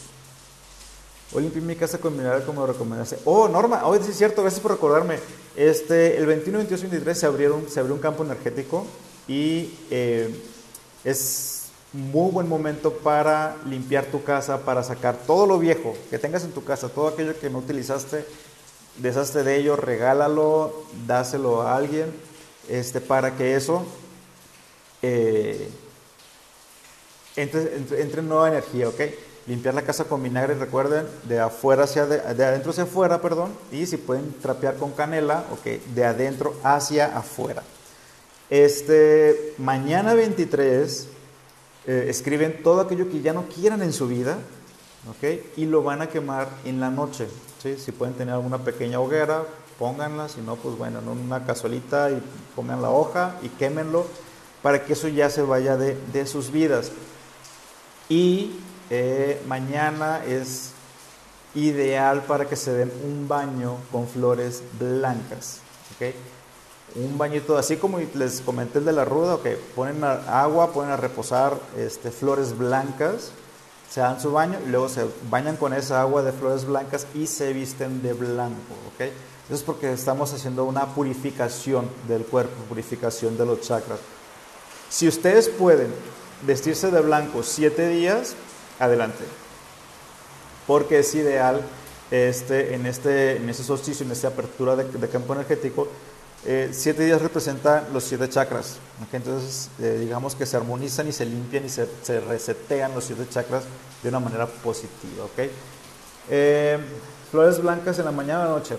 Hoy 1.32 1.42
limpié 1.42 1.60
mi 1.60 1.76
casa 1.76 1.98
con 1.98 2.16
mineral 2.16 2.42
como 2.44 2.66
recomendaste. 2.66 3.18
Oh, 3.26 3.48
Norma, 3.48 3.86
hoy 3.86 3.98
sí 4.02 4.12
es 4.12 4.16
cierto, 4.16 4.40
gracias 4.40 4.62
por 4.62 4.72
recordarme. 4.72 5.18
Este, 5.56 6.16
el 6.16 6.24
21, 6.24 6.58
22, 6.58 6.82
23 6.82 7.18
se, 7.18 7.20
se 7.20 7.80
abrió 7.80 7.94
un 7.94 8.00
campo 8.00 8.24
energético 8.24 8.86
y 9.26 9.74
eh, 9.90 10.34
es 11.04 11.66
muy 11.92 12.30
buen 12.30 12.48
momento 12.48 12.92
para 12.92 13.56
limpiar 13.66 14.06
tu 14.06 14.24
casa, 14.24 14.64
para 14.64 14.82
sacar 14.82 15.16
todo 15.26 15.46
lo 15.46 15.58
viejo 15.58 15.94
que 16.10 16.18
tengas 16.18 16.44
en 16.44 16.52
tu 16.52 16.64
casa, 16.64 16.88
todo 16.88 17.08
aquello 17.08 17.38
que 17.38 17.50
no 17.50 17.58
utilizaste, 17.58 18.24
deshazte 18.96 19.42
de 19.42 19.56
ello, 19.56 19.76
regálalo, 19.76 20.84
dáselo 21.06 21.60
a 21.60 21.76
alguien, 21.76 22.10
este, 22.68 23.02
para 23.02 23.36
que 23.36 23.54
eso 23.54 23.84
eh, 25.02 25.68
entre, 27.36 27.76
entre, 28.00 28.22
nueva 28.22 28.48
energía, 28.48 28.88
¿ok? 28.88 29.00
Limpiar 29.48 29.74
la 29.74 29.80
casa 29.80 30.04
con 30.04 30.22
vinagre, 30.22 30.54
recuerden, 30.54 31.06
de 31.24 31.40
afuera 31.40 31.84
hacia 31.84 32.04
de, 32.04 32.20
adentro 32.20 32.70
hacia 32.70 32.84
afuera, 32.84 33.22
perdón, 33.22 33.50
y 33.72 33.86
si 33.86 33.96
pueden 33.96 34.34
trapear 34.42 34.76
con 34.76 34.92
canela, 34.92 35.44
ok, 35.50 35.64
de 35.94 36.04
adentro 36.04 36.54
hacia 36.62 37.16
afuera. 37.16 37.62
Este, 38.50 39.54
mañana 39.56 40.12
23 40.12 41.08
eh, 41.86 42.06
escriben 42.08 42.62
todo 42.62 42.82
aquello 42.82 43.08
que 43.10 43.22
ya 43.22 43.32
no 43.32 43.46
quieran 43.48 43.82
en 43.82 43.94
su 43.94 44.06
vida, 44.06 44.36
¿ok? 45.08 45.40
Y 45.56 45.64
lo 45.64 45.82
van 45.82 46.02
a 46.02 46.08
quemar 46.08 46.48
en 46.66 46.78
la 46.78 46.90
noche, 46.90 47.26
¿sí? 47.62 47.78
Si 47.78 47.90
pueden 47.90 48.14
tener 48.16 48.34
alguna 48.34 48.58
pequeña 48.58 49.00
hoguera, 49.00 49.44
pónganla, 49.78 50.28
si 50.28 50.42
no, 50.42 50.56
pues 50.56 50.76
bueno, 50.76 50.98
en 50.98 51.08
una 51.08 51.46
cazuelita 51.46 52.10
y 52.10 52.22
pongan 52.54 52.82
la 52.82 52.90
hoja 52.90 53.38
y 53.40 53.48
quémenlo 53.48 54.06
para 54.62 54.84
que 54.84 54.92
eso 54.92 55.08
ya 55.08 55.30
se 55.30 55.40
vaya 55.40 55.78
de, 55.78 55.96
de 56.12 56.26
sus 56.26 56.50
vidas. 56.52 56.92
Y 58.10 58.60
eh, 58.90 59.42
mañana 59.46 60.24
es 60.24 60.70
ideal 61.54 62.22
para 62.22 62.46
que 62.46 62.56
se 62.56 62.72
den 62.72 62.92
un 63.04 63.28
baño 63.28 63.76
con 63.90 64.06
flores 64.06 64.62
blancas, 64.78 65.60
un 66.94 67.18
bañito, 67.18 67.58
así 67.58 67.76
como 67.76 67.98
les 68.14 68.40
comenté 68.40 68.78
el 68.78 68.84
de 68.84 68.92
la 68.92 69.04
ruda, 69.04 69.38
que 69.42 69.56
ponen 69.74 70.02
agua, 70.04 70.72
ponen 70.72 70.92
a 70.92 70.96
reposar 70.96 71.58
este, 71.76 72.10
flores 72.10 72.56
blancas, 72.56 73.32
se 73.90 74.00
dan 74.00 74.20
su 74.20 74.32
baño 74.32 74.58
y 74.66 74.70
luego 74.70 74.88
se 74.88 75.06
bañan 75.30 75.56
con 75.56 75.72
esa 75.72 76.00
agua 76.00 76.22
de 76.22 76.32
flores 76.32 76.64
blancas 76.64 77.06
y 77.14 77.26
se 77.26 77.52
visten 77.52 78.02
de 78.02 78.12
blanco, 78.12 78.74
¿ok? 78.94 79.00
Eso 79.00 79.54
es 79.54 79.62
porque 79.62 79.92
estamos 79.92 80.32
haciendo 80.34 80.64
una 80.64 80.86
purificación 80.86 81.88
del 82.06 82.24
cuerpo, 82.24 82.54
purificación 82.68 83.38
de 83.38 83.46
los 83.46 83.62
chakras. 83.62 83.98
Si 84.90 85.08
ustedes 85.08 85.48
pueden 85.48 85.88
vestirse 86.46 86.90
de 86.90 87.00
blanco 87.00 87.42
siete 87.42 87.88
días, 87.88 88.34
adelante, 88.78 89.24
porque 90.66 91.00
es 91.00 91.14
ideal 91.14 91.62
este, 92.10 92.74
en, 92.74 92.86
este, 92.86 93.36
en 93.36 93.48
ese 93.48 93.64
solsticio, 93.64 94.04
en 94.06 94.12
esta 94.12 94.28
apertura 94.28 94.76
de 94.76 95.08
campo 95.08 95.34
energético, 95.34 95.88
eh, 96.44 96.70
siete 96.72 97.04
días 97.04 97.20
representan 97.20 97.86
los 97.92 98.04
siete 98.04 98.28
chakras. 98.28 98.78
Entonces, 99.12 99.70
eh, 99.80 99.98
digamos 100.00 100.34
que 100.34 100.46
se 100.46 100.56
armonizan 100.56 101.08
y 101.08 101.12
se 101.12 101.24
limpian 101.24 101.64
y 101.64 101.68
se, 101.68 101.86
resetean 102.20 102.94
los 102.94 103.04
siete 103.04 103.28
chakras 103.28 103.64
de 104.02 104.08
una 104.08 104.20
manera 104.20 104.46
positiva. 104.46 105.24
¿okay? 105.24 105.50
Eh, 106.30 106.78
flores 107.30 107.60
blancas 107.60 107.98
en 107.98 108.04
la 108.04 108.12
mañana 108.12 108.46
o 108.46 108.58
noche. 108.58 108.76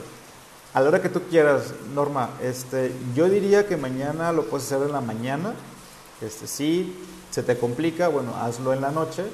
A 0.74 0.82
la 0.82 0.88
hora 0.88 1.02
que 1.02 1.10
tú 1.10 1.22
quieras, 1.30 1.74
Norma, 1.94 2.30
este, 2.42 2.94
yo 3.16 3.28
diría 3.28 3.68
que 3.68 3.76
mañana 3.76 4.32
lo 4.32 4.46
puedes 4.46 4.72
hacer 4.72 4.86
en 4.86 4.94
la 4.94 5.02
mañana. 5.02 5.54
Este, 6.22 6.48
si 6.48 6.96
se 7.30 7.44
te 7.44 7.58
complica, 7.58 8.08
bueno, 8.08 8.36
hazlo 8.36 8.74
en 8.74 8.82
la 8.82 8.92
noche. 8.92 9.26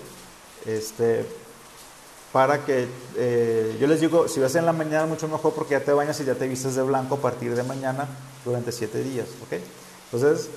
Este, 0.65 1.25
para 2.35 2.65
que, 2.65 2.85
eh, 3.15 3.77
yo 3.79 3.87
les 3.87 4.01
digo, 4.01 4.27
si 4.27 4.41
vas 4.41 4.53
en 4.55 4.65
la 4.65 4.73
mañana 4.73 5.05
mucho 5.05 5.25
mejor 5.29 5.53
porque 5.53 5.71
ya 5.71 5.79
te 5.79 5.93
bañas 5.93 6.19
y 6.19 6.25
ya 6.25 6.35
te 6.35 6.49
vistes 6.49 6.75
de 6.75 6.81
blanco 6.81 7.15
a 7.15 7.19
partir 7.19 7.55
de 7.55 7.63
mañana 7.63 8.09
durante 8.43 8.73
siete 8.73 9.01
días, 9.03 9.27
¿ok? 9.45 9.57
Entonces, 10.11 10.49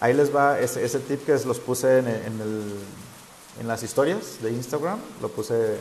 ahí 0.00 0.14
les 0.14 0.34
va 0.34 0.58
ese, 0.58 0.82
ese 0.82 0.98
tip 1.00 1.26
que 1.26 1.32
los 1.32 1.58
puse 1.58 1.98
en, 1.98 2.08
el, 2.08 2.74
en, 3.60 3.68
las 3.68 3.82
historias 3.82 4.40
de 4.40 4.50
Instagram, 4.50 4.98
lo 5.20 5.28
puse, 5.28 5.76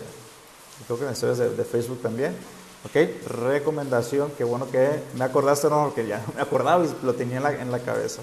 creo 0.86 0.98
que 0.98 1.06
en 1.06 1.12
las 1.12 1.24
historias 1.24 1.56
de, 1.56 1.64
Facebook 1.64 2.02
también, 2.02 2.36
¿ok? 2.84 3.30
Recomendación, 3.30 4.32
que 4.32 4.44
bueno 4.44 4.70
que 4.70 4.90
me 5.16 5.24
acordaste, 5.24 5.70
no, 5.70 5.86
porque 5.86 6.06
ya 6.06 6.22
me 6.36 6.42
acordaba 6.42 6.84
y 6.84 6.94
lo 7.02 7.14
tenía 7.14 7.38
en 7.38 7.44
la, 7.44 7.54
en 7.54 7.72
la 7.72 7.80
cabeza. 7.80 8.22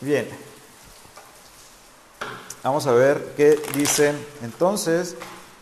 Bien. 0.00 0.26
Vamos 2.66 2.88
a 2.88 2.92
ver 2.92 3.34
qué 3.36 3.60
dicen 3.76 4.18
entonces 4.42 5.14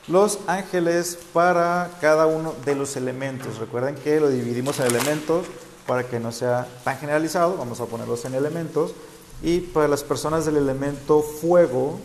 los 0.08 0.38
ángeles 0.46 1.18
para 1.34 1.90
cada 2.00 2.24
uno 2.26 2.54
de 2.64 2.74
los 2.74 2.96
elementos. 2.96 3.58
Recuerden 3.58 3.94
que 3.94 4.18
lo 4.20 4.30
dividimos 4.30 4.80
en 4.80 4.86
elementos 4.86 5.44
para 5.86 6.08
que 6.08 6.18
no 6.18 6.32
sea 6.32 6.66
tan 6.82 6.96
generalizado, 6.96 7.58
vamos 7.58 7.78
a 7.80 7.84
ponerlos 7.84 8.24
en 8.24 8.32
elementos. 8.34 8.94
Y 9.42 9.60
para 9.60 9.86
las 9.86 10.02
personas 10.02 10.46
del 10.46 10.56
elemento 10.56 11.20
fuego, 11.20 12.00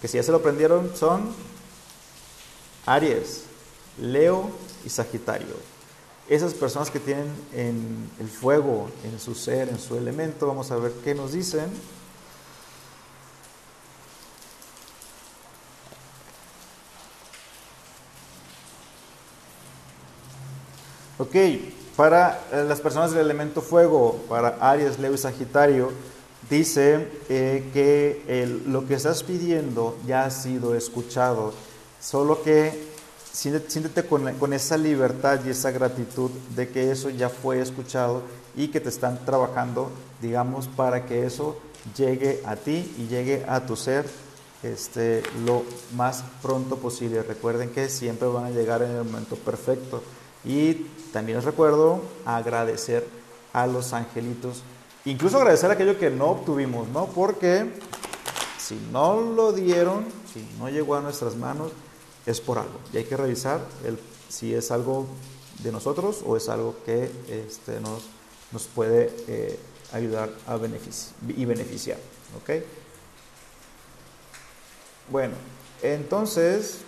que 0.00 0.06
si 0.06 0.16
ya 0.16 0.22
se 0.22 0.30
lo 0.30 0.38
aprendieron, 0.38 0.92
son 0.94 1.32
Aries, 2.86 3.46
Leo 4.00 4.48
y 4.84 4.90
Sagitario. 4.90 5.56
Esas 6.28 6.54
personas 6.54 6.88
que 6.92 7.00
tienen 7.00 7.26
en 7.52 8.08
el 8.20 8.28
fuego, 8.28 8.90
en 9.02 9.18
su 9.18 9.34
ser, 9.34 9.68
en 9.70 9.80
su 9.80 9.96
elemento, 9.96 10.46
vamos 10.46 10.70
a 10.70 10.76
ver 10.76 10.92
qué 11.02 11.16
nos 11.16 11.32
dicen. 11.32 11.68
Ok, 21.20 21.36
para 21.96 22.46
eh, 22.50 22.64
las 22.66 22.80
personas 22.80 23.10
del 23.10 23.26
elemento 23.26 23.60
fuego, 23.60 24.24
para 24.26 24.56
Aries, 24.58 24.98
Leo 24.98 25.12
y 25.12 25.18
Sagitario, 25.18 25.92
dice 26.48 27.08
eh, 27.28 27.68
que 27.74 28.62
lo 28.66 28.86
que 28.86 28.94
estás 28.94 29.22
pidiendo 29.22 29.98
ya 30.06 30.24
ha 30.24 30.30
sido 30.30 30.74
escuchado, 30.74 31.52
solo 32.00 32.42
que 32.42 32.72
siéntete 33.30 34.04
con, 34.04 34.32
con, 34.36 34.54
esa 34.54 34.78
libertad 34.78 35.40
y 35.44 35.50
esa 35.50 35.70
gratitud 35.72 36.30
de 36.56 36.70
que 36.70 36.90
eso 36.90 37.10
ya 37.10 37.28
fue 37.28 37.60
escuchado 37.60 38.22
y 38.56 38.68
que 38.68 38.80
te 38.80 38.88
están 38.88 39.22
trabajando, 39.26 39.90
digamos, 40.22 40.68
para 40.68 41.04
que 41.04 41.26
eso 41.26 41.58
llegue 41.98 42.40
a 42.46 42.56
ti 42.56 42.94
y 42.96 43.08
llegue 43.08 43.44
a 43.46 43.66
tu 43.66 43.76
ser 43.76 44.06
este, 44.62 45.22
lo 45.44 45.64
más 45.94 46.24
pronto 46.40 46.76
posible. 46.76 47.22
Recuerden 47.22 47.68
que 47.68 47.90
siempre 47.90 48.26
van 48.26 48.44
a 48.44 48.50
llegar 48.50 48.80
en 48.80 48.92
el 48.92 49.04
momento 49.04 49.36
perfecto. 49.36 50.02
Y 50.44 50.74
también 51.12 51.38
les 51.38 51.44
recuerdo 51.44 52.02
agradecer 52.24 53.06
a 53.52 53.66
los 53.66 53.92
angelitos, 53.92 54.62
incluso 55.04 55.38
agradecer 55.38 55.70
aquello 55.70 55.98
que 55.98 56.10
no 56.10 56.26
obtuvimos, 56.26 56.88
¿no? 56.88 57.06
Porque 57.06 57.70
si 58.58 58.76
no 58.92 59.20
lo 59.20 59.52
dieron, 59.52 60.04
si 60.32 60.46
no 60.58 60.68
llegó 60.68 60.94
a 60.94 61.00
nuestras 61.00 61.36
manos, 61.36 61.72
es 62.26 62.40
por 62.40 62.58
algo. 62.58 62.78
Y 62.92 62.98
hay 62.98 63.04
que 63.04 63.16
revisar 63.16 63.60
el, 63.84 63.98
si 64.28 64.54
es 64.54 64.70
algo 64.70 65.06
de 65.62 65.72
nosotros 65.72 66.22
o 66.24 66.36
es 66.36 66.48
algo 66.48 66.76
que 66.86 67.10
este, 67.28 67.80
nos, 67.80 68.04
nos 68.52 68.66
puede 68.68 69.12
eh, 69.28 69.58
ayudar 69.92 70.30
a 70.46 70.56
y 70.56 71.44
beneficiar. 71.44 71.98
¿ok? 72.40 72.62
Bueno, 75.10 75.34
entonces, 75.82 76.78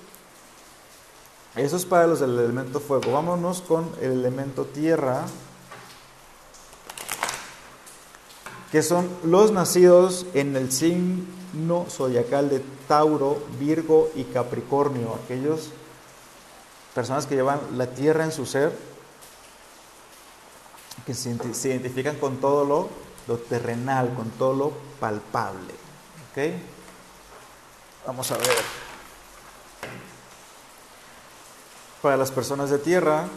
eso 1.56 1.76
es 1.76 1.84
para 1.84 2.06
los 2.06 2.20
del 2.20 2.38
elemento 2.38 2.80
fuego. 2.80 3.12
Vámonos 3.12 3.60
con 3.60 3.90
el 4.00 4.12
elemento 4.12 4.64
tierra, 4.64 5.26
que 8.70 8.82
son 8.82 9.08
los 9.22 9.52
nacidos 9.52 10.24
en 10.32 10.56
el 10.56 10.72
signo 10.72 11.86
zodiacal 11.90 12.48
de 12.48 12.62
Tauro, 12.88 13.42
Virgo 13.60 14.10
y 14.14 14.24
Capricornio, 14.24 15.18
aquellos 15.22 15.70
personas 16.94 17.26
que 17.26 17.34
llevan 17.34 17.60
la 17.76 17.88
tierra 17.88 18.24
en 18.24 18.32
su 18.32 18.46
ser, 18.46 18.74
que 21.04 21.12
se, 21.12 21.30
identifican 21.30 22.16
con 22.16 22.38
todo 22.38 22.64
lo, 22.64 22.88
lo, 23.28 23.36
terrenal, 23.38 24.14
con 24.14 24.30
todo 24.30 24.54
lo 24.54 24.72
palpable. 25.00 25.74
¿ok? 26.30 26.54
Vamos 28.06 28.30
a 28.30 28.38
ver. 28.38 28.91
Para 32.02 32.16
las 32.16 32.32
personas 32.32 32.68
de 32.68 32.78
tierra, 32.78 33.28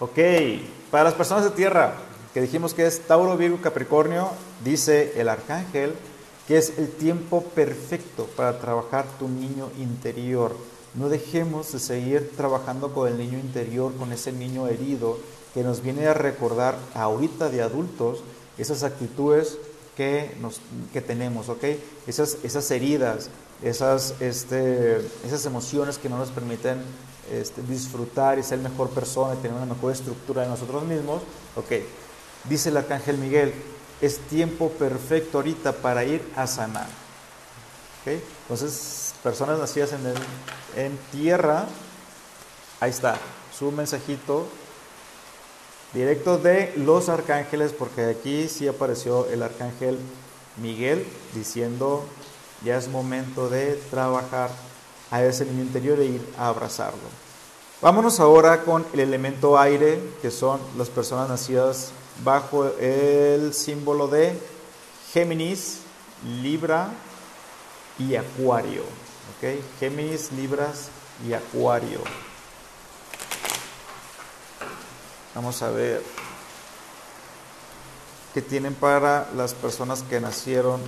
Ok, 0.00 0.18
para 0.90 1.04
las 1.04 1.14
personas 1.14 1.44
de 1.44 1.50
tierra, 1.50 1.94
que 2.34 2.42
dijimos 2.42 2.74
que 2.74 2.84
es 2.84 3.06
Tauro, 3.06 3.38
Virgo, 3.38 3.62
Capricornio, 3.62 4.32
dice 4.62 5.18
el 5.18 5.30
arcángel 5.30 5.94
que 6.46 6.58
es 6.58 6.78
el 6.78 6.90
tiempo 6.90 7.42
perfecto 7.42 8.26
para 8.36 8.58
trabajar 8.58 9.06
tu 9.18 9.28
niño 9.28 9.70
interior. 9.78 10.54
No 10.94 11.08
dejemos 11.08 11.72
de 11.72 11.78
seguir 11.78 12.32
trabajando 12.36 12.92
con 12.92 13.08
el 13.08 13.16
niño 13.16 13.38
interior, 13.38 13.94
con 13.94 14.12
ese 14.12 14.32
niño 14.32 14.66
herido 14.66 15.18
que 15.54 15.62
nos 15.62 15.80
viene 15.80 16.06
a 16.06 16.14
recordar 16.14 16.76
ahorita 16.94 17.48
de 17.48 17.62
adultos 17.62 18.22
esas 18.58 18.82
actitudes 18.82 19.58
que, 19.96 20.36
nos, 20.40 20.60
que 20.92 21.00
tenemos, 21.00 21.48
¿ok? 21.48 21.64
Esas, 22.06 22.38
esas 22.42 22.70
heridas, 22.70 23.28
esas, 23.62 24.14
este, 24.20 24.96
esas 25.24 25.44
emociones 25.46 25.98
que 25.98 26.08
no 26.08 26.18
nos 26.18 26.30
permiten 26.30 26.82
este, 27.32 27.62
disfrutar 27.62 28.38
y 28.38 28.42
ser 28.42 28.58
mejor 28.58 28.90
persona 28.90 29.34
y 29.34 29.38
tener 29.38 29.56
una 29.56 29.72
mejor 29.72 29.92
estructura 29.92 30.42
de 30.42 30.48
nosotros 30.48 30.84
mismos, 30.84 31.22
ok. 31.56 31.72
Dice 32.48 32.68
el 32.68 32.76
arcángel 32.76 33.18
Miguel, 33.18 33.54
es 34.00 34.18
tiempo 34.18 34.68
perfecto 34.70 35.38
ahorita 35.38 35.72
para 35.72 36.04
ir 36.04 36.22
a 36.36 36.46
sanar. 36.46 36.88
Entonces, 38.06 39.14
personas 39.22 39.58
nacidas 39.58 39.92
en, 39.92 40.00
en 40.76 40.98
tierra, 41.10 41.64
ahí 42.80 42.90
está, 42.90 43.16
su 43.58 43.72
mensajito 43.72 44.46
directo 45.94 46.38
de 46.38 46.72
los 46.76 47.08
arcángeles, 47.08 47.72
porque 47.72 48.04
aquí 48.06 48.48
sí 48.48 48.66
apareció 48.66 49.26
el 49.28 49.42
arcángel 49.42 49.98
Miguel 50.60 51.06
diciendo, 51.34 52.04
ya 52.64 52.76
es 52.76 52.88
momento 52.88 53.48
de 53.48 53.74
trabajar 53.90 54.50
a 55.10 55.22
ese 55.22 55.44
niño 55.44 55.62
interior 55.62 56.00
e 56.00 56.06
ir 56.06 56.26
a 56.36 56.48
abrazarlo. 56.48 57.24
Vámonos 57.80 58.18
ahora 58.18 58.62
con 58.62 58.84
el 58.92 59.00
elemento 59.00 59.58
aire, 59.58 60.00
que 60.22 60.30
son 60.30 60.60
las 60.76 60.88
personas 60.88 61.28
nacidas 61.28 61.92
bajo 62.24 62.66
el 62.78 63.52
símbolo 63.52 64.08
de 64.08 64.38
Géminis, 65.12 65.80
Libra 66.42 66.88
y 67.98 68.16
Acuario. 68.16 68.82
¿ok? 68.82 69.60
Géminis, 69.78 70.32
Libras 70.32 70.88
y 71.28 71.32
Acuario. 71.32 72.00
Vamos 75.34 75.62
a 75.62 75.70
ver 75.70 76.00
qué 78.32 78.40
tienen 78.40 78.74
para 78.74 79.28
las 79.36 79.52
personas 79.54 80.02
que 80.02 80.20
nacieron 80.20 80.80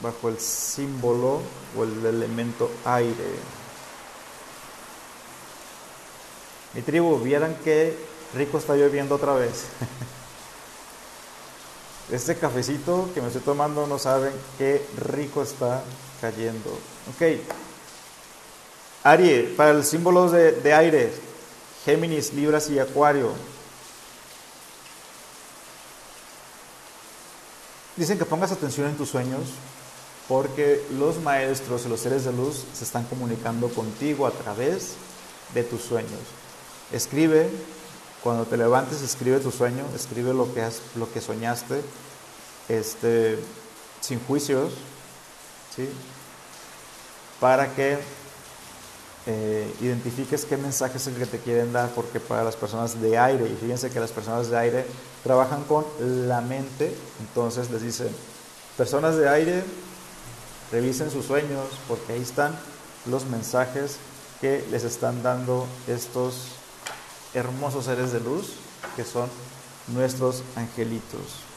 bajo 0.00 0.28
el 0.28 0.38
símbolo 0.38 1.40
o 1.76 1.84
el 1.84 2.06
elemento 2.06 2.70
aire. 2.84 3.34
Mi 6.74 6.82
tribu, 6.82 7.18
vieran 7.18 7.56
que 7.64 7.96
rico 8.34 8.58
está 8.58 8.76
lloviendo 8.76 9.16
otra 9.16 9.34
vez. 9.34 9.64
Este 12.12 12.34
cafecito 12.34 13.08
que 13.14 13.20
me 13.20 13.28
estoy 13.28 13.42
tomando 13.42 13.86
no 13.86 13.96
saben 13.96 14.32
qué 14.58 14.84
rico 14.96 15.44
está 15.44 15.84
cayendo. 16.20 16.70
Ok. 17.14 17.40
Aries, 19.04 19.50
para 19.50 19.74
los 19.74 19.86
símbolos 19.86 20.32
de, 20.32 20.50
de 20.50 20.74
aire, 20.74 21.12
Géminis, 21.84 22.32
Libras 22.34 22.68
y 22.70 22.78
Acuario. 22.78 23.32
Dicen 27.96 28.18
que 28.18 28.24
pongas 28.24 28.52
atención 28.52 28.88
en 28.88 28.96
tus 28.96 29.10
sueños 29.10 29.42
porque 30.28 30.80
los 30.96 31.20
maestros 31.20 31.84
y 31.84 31.88
los 31.88 32.00
seres 32.00 32.24
de 32.24 32.32
luz 32.32 32.64
se 32.72 32.84
están 32.84 33.04
comunicando 33.04 33.68
contigo 33.68 34.26
a 34.26 34.30
través 34.30 34.94
de 35.54 35.64
tus 35.64 35.82
sueños. 35.82 36.20
Escribe, 36.92 37.50
cuando 38.22 38.44
te 38.44 38.56
levantes, 38.56 39.02
escribe 39.02 39.40
tu 39.40 39.50
sueño, 39.50 39.84
escribe 39.94 40.32
lo 40.32 40.54
que, 40.54 40.62
has, 40.62 40.82
lo 40.94 41.12
que 41.12 41.20
soñaste, 41.20 41.82
este, 42.68 43.38
sin 44.00 44.20
juicios, 44.20 44.72
¿sí? 45.74 45.88
para 47.40 47.74
que 47.74 47.98
eh, 49.26 49.72
identifiques 49.80 50.44
qué 50.44 50.56
mensaje 50.56 50.96
es 50.96 51.06
el 51.06 51.14
que 51.14 51.26
te 51.26 51.38
quieren 51.38 51.72
dar, 51.72 51.90
porque 51.90 52.20
para 52.20 52.44
las 52.44 52.56
personas 52.56 53.00
de 53.00 53.18
aire, 53.18 53.46
y 53.46 53.56
fíjense 53.56 53.90
que 53.90 54.00
las 54.00 54.12
personas 54.12 54.50
de 54.50 54.58
aire 54.58 54.86
trabajan 55.22 55.64
con 55.64 55.84
la 56.00 56.40
mente, 56.40 56.94
entonces 57.20 57.70
les 57.70 57.82
dicen, 57.82 58.08
personas 58.76 59.16
de 59.16 59.28
aire, 59.28 59.62
Revisen 60.72 61.10
sus 61.10 61.26
sueños 61.26 61.66
porque 61.88 62.12
ahí 62.12 62.22
están 62.22 62.56
los 63.06 63.24
mensajes 63.24 63.96
que 64.40 64.64
les 64.70 64.84
están 64.84 65.22
dando 65.22 65.66
estos 65.88 66.52
hermosos 67.34 67.86
seres 67.86 68.12
de 68.12 68.20
luz 68.20 68.52
que 68.94 69.04
son 69.04 69.28
nuestros 69.88 70.44
angelitos. 70.54 71.49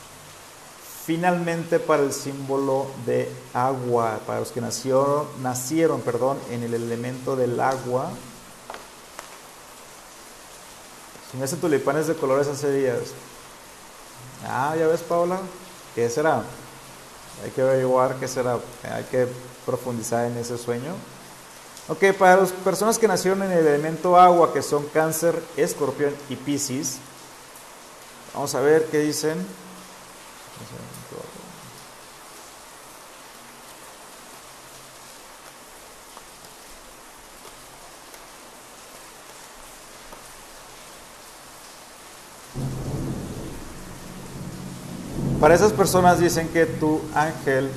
Finalmente 1.05 1.79
para 1.79 2.03
el 2.03 2.13
símbolo 2.13 2.87
de 3.05 3.29
agua, 3.53 4.19
para 4.25 4.39
los 4.39 4.51
que 4.51 4.61
nacieron, 4.61 5.27
nacieron 5.41 5.99
perdón, 5.99 6.37
en 6.49 6.63
el 6.63 6.73
elemento 6.73 7.35
del 7.35 7.59
agua. 7.59 8.09
Si 11.30 11.38
me 11.38 11.47
tulipanes 11.47 12.07
de 12.07 12.15
colores 12.15 12.47
hace 12.47 12.71
días. 12.71 12.99
Ah, 14.47 14.75
ya 14.78 14.88
ves 14.88 15.01
Paula, 15.01 15.39
¿qué 15.93 16.09
será? 16.09 16.43
Hay 17.43 17.51
que 17.51 17.61
averiguar 17.61 18.15
qué 18.15 18.28
será, 18.28 18.59
hay 18.84 19.03
que 19.05 19.28
profundizar 19.65 20.25
en 20.25 20.38
ese 20.38 20.57
sueño. 20.57 20.93
Ok, 21.89 22.13
para 22.17 22.38
las 22.38 22.51
personas 22.51 22.97
que 22.97 23.09
nacieron 23.09 23.43
en 23.43 23.51
el 23.51 23.67
elemento 23.67 24.17
agua, 24.17 24.53
que 24.53 24.61
son 24.61 24.86
cáncer, 24.86 25.41
escorpión 25.57 26.15
y 26.30 26.38
piscis, 26.38 26.99
vamos 28.34 28.55
a 28.55 28.61
ver 28.61 28.86
qué 28.86 28.99
dicen. 28.99 29.62
Para 45.43 45.56
esas 45.56 45.74
personas 45.74 46.20
dicen 46.22 46.47
que 46.47 46.66
tu 46.66 47.01
ángel, 47.14 47.70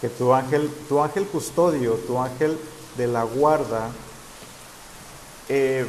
que 0.00 0.08
tu 0.08 0.34
ángel, 0.34 0.68
tu 0.88 1.00
ángel 1.00 1.28
custodio, 1.28 1.94
tu 2.08 2.18
ángel 2.18 2.58
de 2.96 3.06
la 3.06 3.22
guarda, 3.22 3.88
eh, 5.48 5.86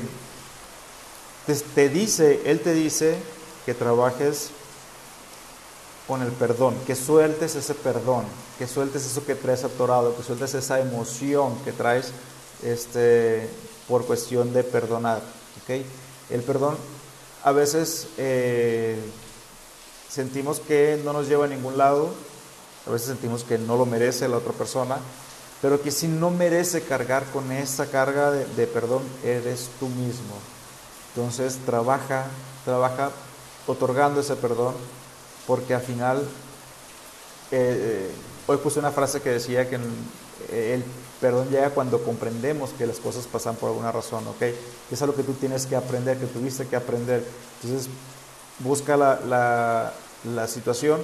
te, 1.74 1.90
dice, 1.90 2.44
él 2.46 2.60
te 2.60 2.76
dice 2.76 3.18
que 3.70 3.76
trabajes 3.76 4.50
con 6.08 6.24
el 6.24 6.32
perdón, 6.32 6.74
que 6.88 6.96
sueltes 6.96 7.54
ese 7.54 7.76
perdón, 7.76 8.26
que 8.58 8.66
sueltes 8.66 9.06
eso 9.06 9.24
que 9.24 9.36
traes 9.36 9.64
atorado, 9.64 10.18
que 10.18 10.24
sueltes 10.24 10.56
esa 10.56 10.80
emoción 10.80 11.56
que 11.64 11.72
traes 11.72 12.12
este, 12.64 13.48
por 13.88 14.08
cuestión 14.08 14.54
de 14.54 14.64
perdonar. 14.64 15.22
¿okay? 15.62 15.86
El 16.32 16.42
perdón 16.42 16.78
a 17.44 17.52
veces 17.52 18.08
eh, 18.18 18.98
sentimos 20.10 20.60
que 20.62 21.00
no 21.06 21.14
nos 21.14 21.28
lleva 21.28 21.46
a 21.46 21.48
ningún 21.48 21.78
lado, 21.78 22.10
a 22.88 22.90
veces 22.90 23.10
sentimos 23.10 23.44
que 23.44 23.60
no 23.60 23.78
lo 23.78 23.86
merece 23.86 24.28
la 24.28 24.38
otra 24.38 24.54
persona, 24.54 24.98
pero 25.62 25.80
que 25.80 25.92
si 25.92 26.08
no 26.08 26.32
merece 26.32 26.82
cargar 26.82 27.24
con 27.26 27.52
esa 27.52 27.86
carga 27.86 28.32
de, 28.32 28.66
perdón, 28.66 29.04
eres 29.24 29.70
tú 29.80 29.90
mismo. 29.90 30.34
Entonces 31.14 31.60
trabaja, 31.68 32.26
trabaja 32.66 33.12
otorgando 33.70 34.20
ese 34.20 34.36
perdón, 34.36 34.74
porque 35.46 35.76
al 35.76 35.82
final, 35.82 36.18
eh, 37.52 38.10
eh, 38.12 38.12
hoy 38.48 38.58
puse 38.58 38.80
una 38.80 38.92
frase 38.92 39.22
que 39.22 39.30
decía 39.30 39.70
que 39.70 39.78
el 40.52 40.84
perdón 41.22 41.50
llega 41.50 41.70
cuando 41.70 42.02
comprendemos 42.04 42.72
que 42.72 42.88
las 42.88 42.98
cosas 42.98 43.28
pasan 43.28 43.56
por 43.56 43.70
alguna 43.70 43.92
razón, 43.92 44.28
¿ok? 44.28 44.42
es 44.92 45.02
algo 45.02 45.16
que 45.16 45.24
tú 45.24 45.34
tienes 45.34 45.66
que 45.66 45.76
aprender, 45.76 46.18
que 46.18 46.26
tuviste 46.26 46.66
que 46.66 46.76
aprender. 46.76 47.24
Entonces, 47.62 47.90
busca 48.60 48.98
la, 48.98 49.94
la, 50.24 50.48
situación, 50.48 51.00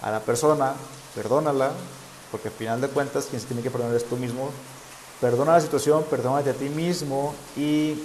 a 0.00 0.10
la 0.10 0.20
persona, 0.20 0.72
perdónala, 1.14 1.72
porque 2.30 2.48
al 2.48 2.54
final 2.54 2.80
de 2.80 2.88
cuentas 2.88 3.26
quien 3.26 3.40
se 3.40 3.46
tiene 3.46 3.62
que 3.62 3.70
perdonar 3.70 3.94
es 3.94 4.08
tú 4.08 4.16
mismo. 4.16 4.50
Perdona 5.20 5.52
la 5.52 5.60
situación, 5.60 6.04
perdónate 6.04 6.50
a 6.50 6.54
ti 6.54 6.68
mismo 6.68 7.34
y 7.56 8.02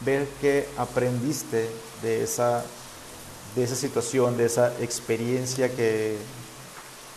ver 0.00 0.26
qué 0.40 0.68
aprendiste 0.76 1.70
de 2.02 2.22
esa, 2.22 2.64
de 3.54 3.64
esa 3.64 3.74
situación, 3.74 4.36
de 4.36 4.46
esa 4.46 4.72
experiencia 4.80 5.74
que, 5.74 6.16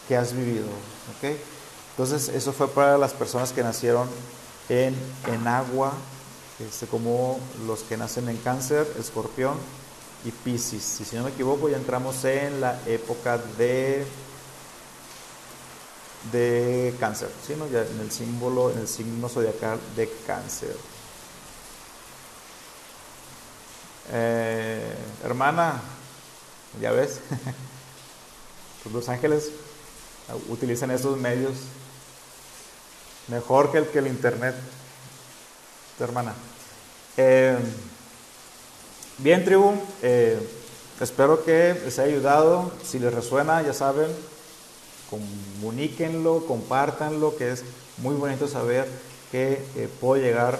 que 0.07 0.17
has 0.17 0.33
vivido. 0.33 0.67
Entonces, 1.91 2.29
eso 2.29 2.53
fue 2.53 2.67
para 2.67 2.97
las 2.97 3.13
personas 3.13 3.51
que 3.51 3.63
nacieron 3.63 4.09
en, 4.69 4.95
en 5.27 5.47
agua, 5.47 5.93
este, 6.59 6.87
como 6.87 7.39
los 7.67 7.81
que 7.81 7.97
nacen 7.97 8.29
en 8.29 8.37
cáncer, 8.37 8.87
escorpión 8.99 9.55
y 10.25 10.31
piscis. 10.31 10.83
Si 10.83 11.15
no 11.15 11.23
me 11.23 11.31
equivoco, 11.31 11.69
ya 11.69 11.77
entramos 11.77 12.23
en 12.25 12.61
la 12.61 12.79
época 12.87 13.37
de, 13.57 14.05
de 16.31 16.95
cáncer, 16.99 17.29
¿sí? 17.45 17.55
ya 17.71 17.81
en 17.81 17.99
el 17.99 18.11
símbolo, 18.11 18.71
en 18.71 18.79
el 18.79 18.87
signo 18.87 19.27
zodiacal 19.29 19.79
de 19.95 20.11
cáncer. 20.25 20.75
Eh, 24.13 24.95
hermana, 25.23 25.81
ya 26.79 26.91
ves, 26.91 27.19
pues 28.83 28.95
los 28.95 29.09
ángeles 29.09 29.51
utilizan 30.49 30.91
esos 30.91 31.17
medios 31.17 31.53
mejor 33.27 33.71
que 33.71 33.79
el 33.79 33.87
que 33.87 33.99
el 33.99 34.07
internet, 34.07 34.55
hermana. 35.99 36.33
Eh, 37.17 37.57
bien, 39.17 39.45
tribu, 39.45 39.73
eh, 40.01 40.39
espero 40.99 41.43
que 41.43 41.79
les 41.85 41.99
haya 41.99 42.13
ayudado. 42.13 42.71
Si 42.83 42.99
les 42.99 43.13
resuena, 43.13 43.61
ya 43.61 43.73
saben, 43.73 44.09
comuníquenlo, 45.09 46.45
compártanlo, 46.45 47.35
que 47.37 47.51
es 47.51 47.63
muy 47.97 48.15
bonito 48.15 48.47
saber 48.47 48.87
que 49.31 49.63
eh, 49.75 49.89
puedo 49.99 50.21
llegar 50.21 50.59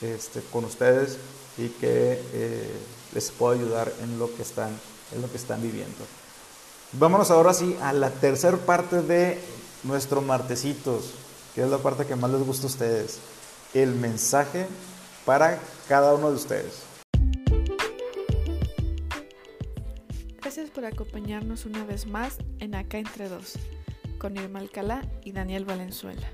este, 0.00 0.40
con 0.52 0.64
ustedes 0.64 1.18
y 1.56 1.68
que 1.68 2.20
les 3.12 3.30
puedo 3.30 3.54
ayudar 3.54 3.92
en 4.02 4.18
lo 4.18 4.34
que 4.34 4.42
están, 4.42 4.78
en 5.14 5.22
lo 5.22 5.30
que 5.30 5.36
están 5.36 5.62
viviendo. 5.62 6.04
Vámonos 6.92 7.30
ahora 7.30 7.54
sí 7.54 7.76
a 7.82 7.92
la 7.92 8.10
tercera 8.10 8.56
parte 8.56 9.02
de 9.02 9.40
nuestros 9.82 10.24
martesitos 10.24 11.14
que 11.54 11.62
es 11.62 11.70
la 11.70 11.78
parte 11.78 12.04
que 12.04 12.16
más 12.16 12.30
les 12.30 12.42
gusta 12.42 12.64
a 12.64 12.70
ustedes, 12.70 13.20
el 13.74 13.94
mensaje 13.94 14.66
para 15.24 15.60
cada 15.88 16.14
uno 16.14 16.30
de 16.30 16.36
ustedes. 16.36 16.82
Gracias 20.40 20.70
por 20.70 20.84
acompañarnos 20.84 21.64
una 21.64 21.84
vez 21.84 22.06
más 22.06 22.38
en 22.58 22.74
Acá 22.74 22.98
Entre 22.98 23.28
Dos, 23.28 23.54
con 24.18 24.36
Irma 24.36 24.58
Alcalá 24.58 25.02
y 25.22 25.32
Daniel 25.32 25.64
Valenzuela. 25.64 26.28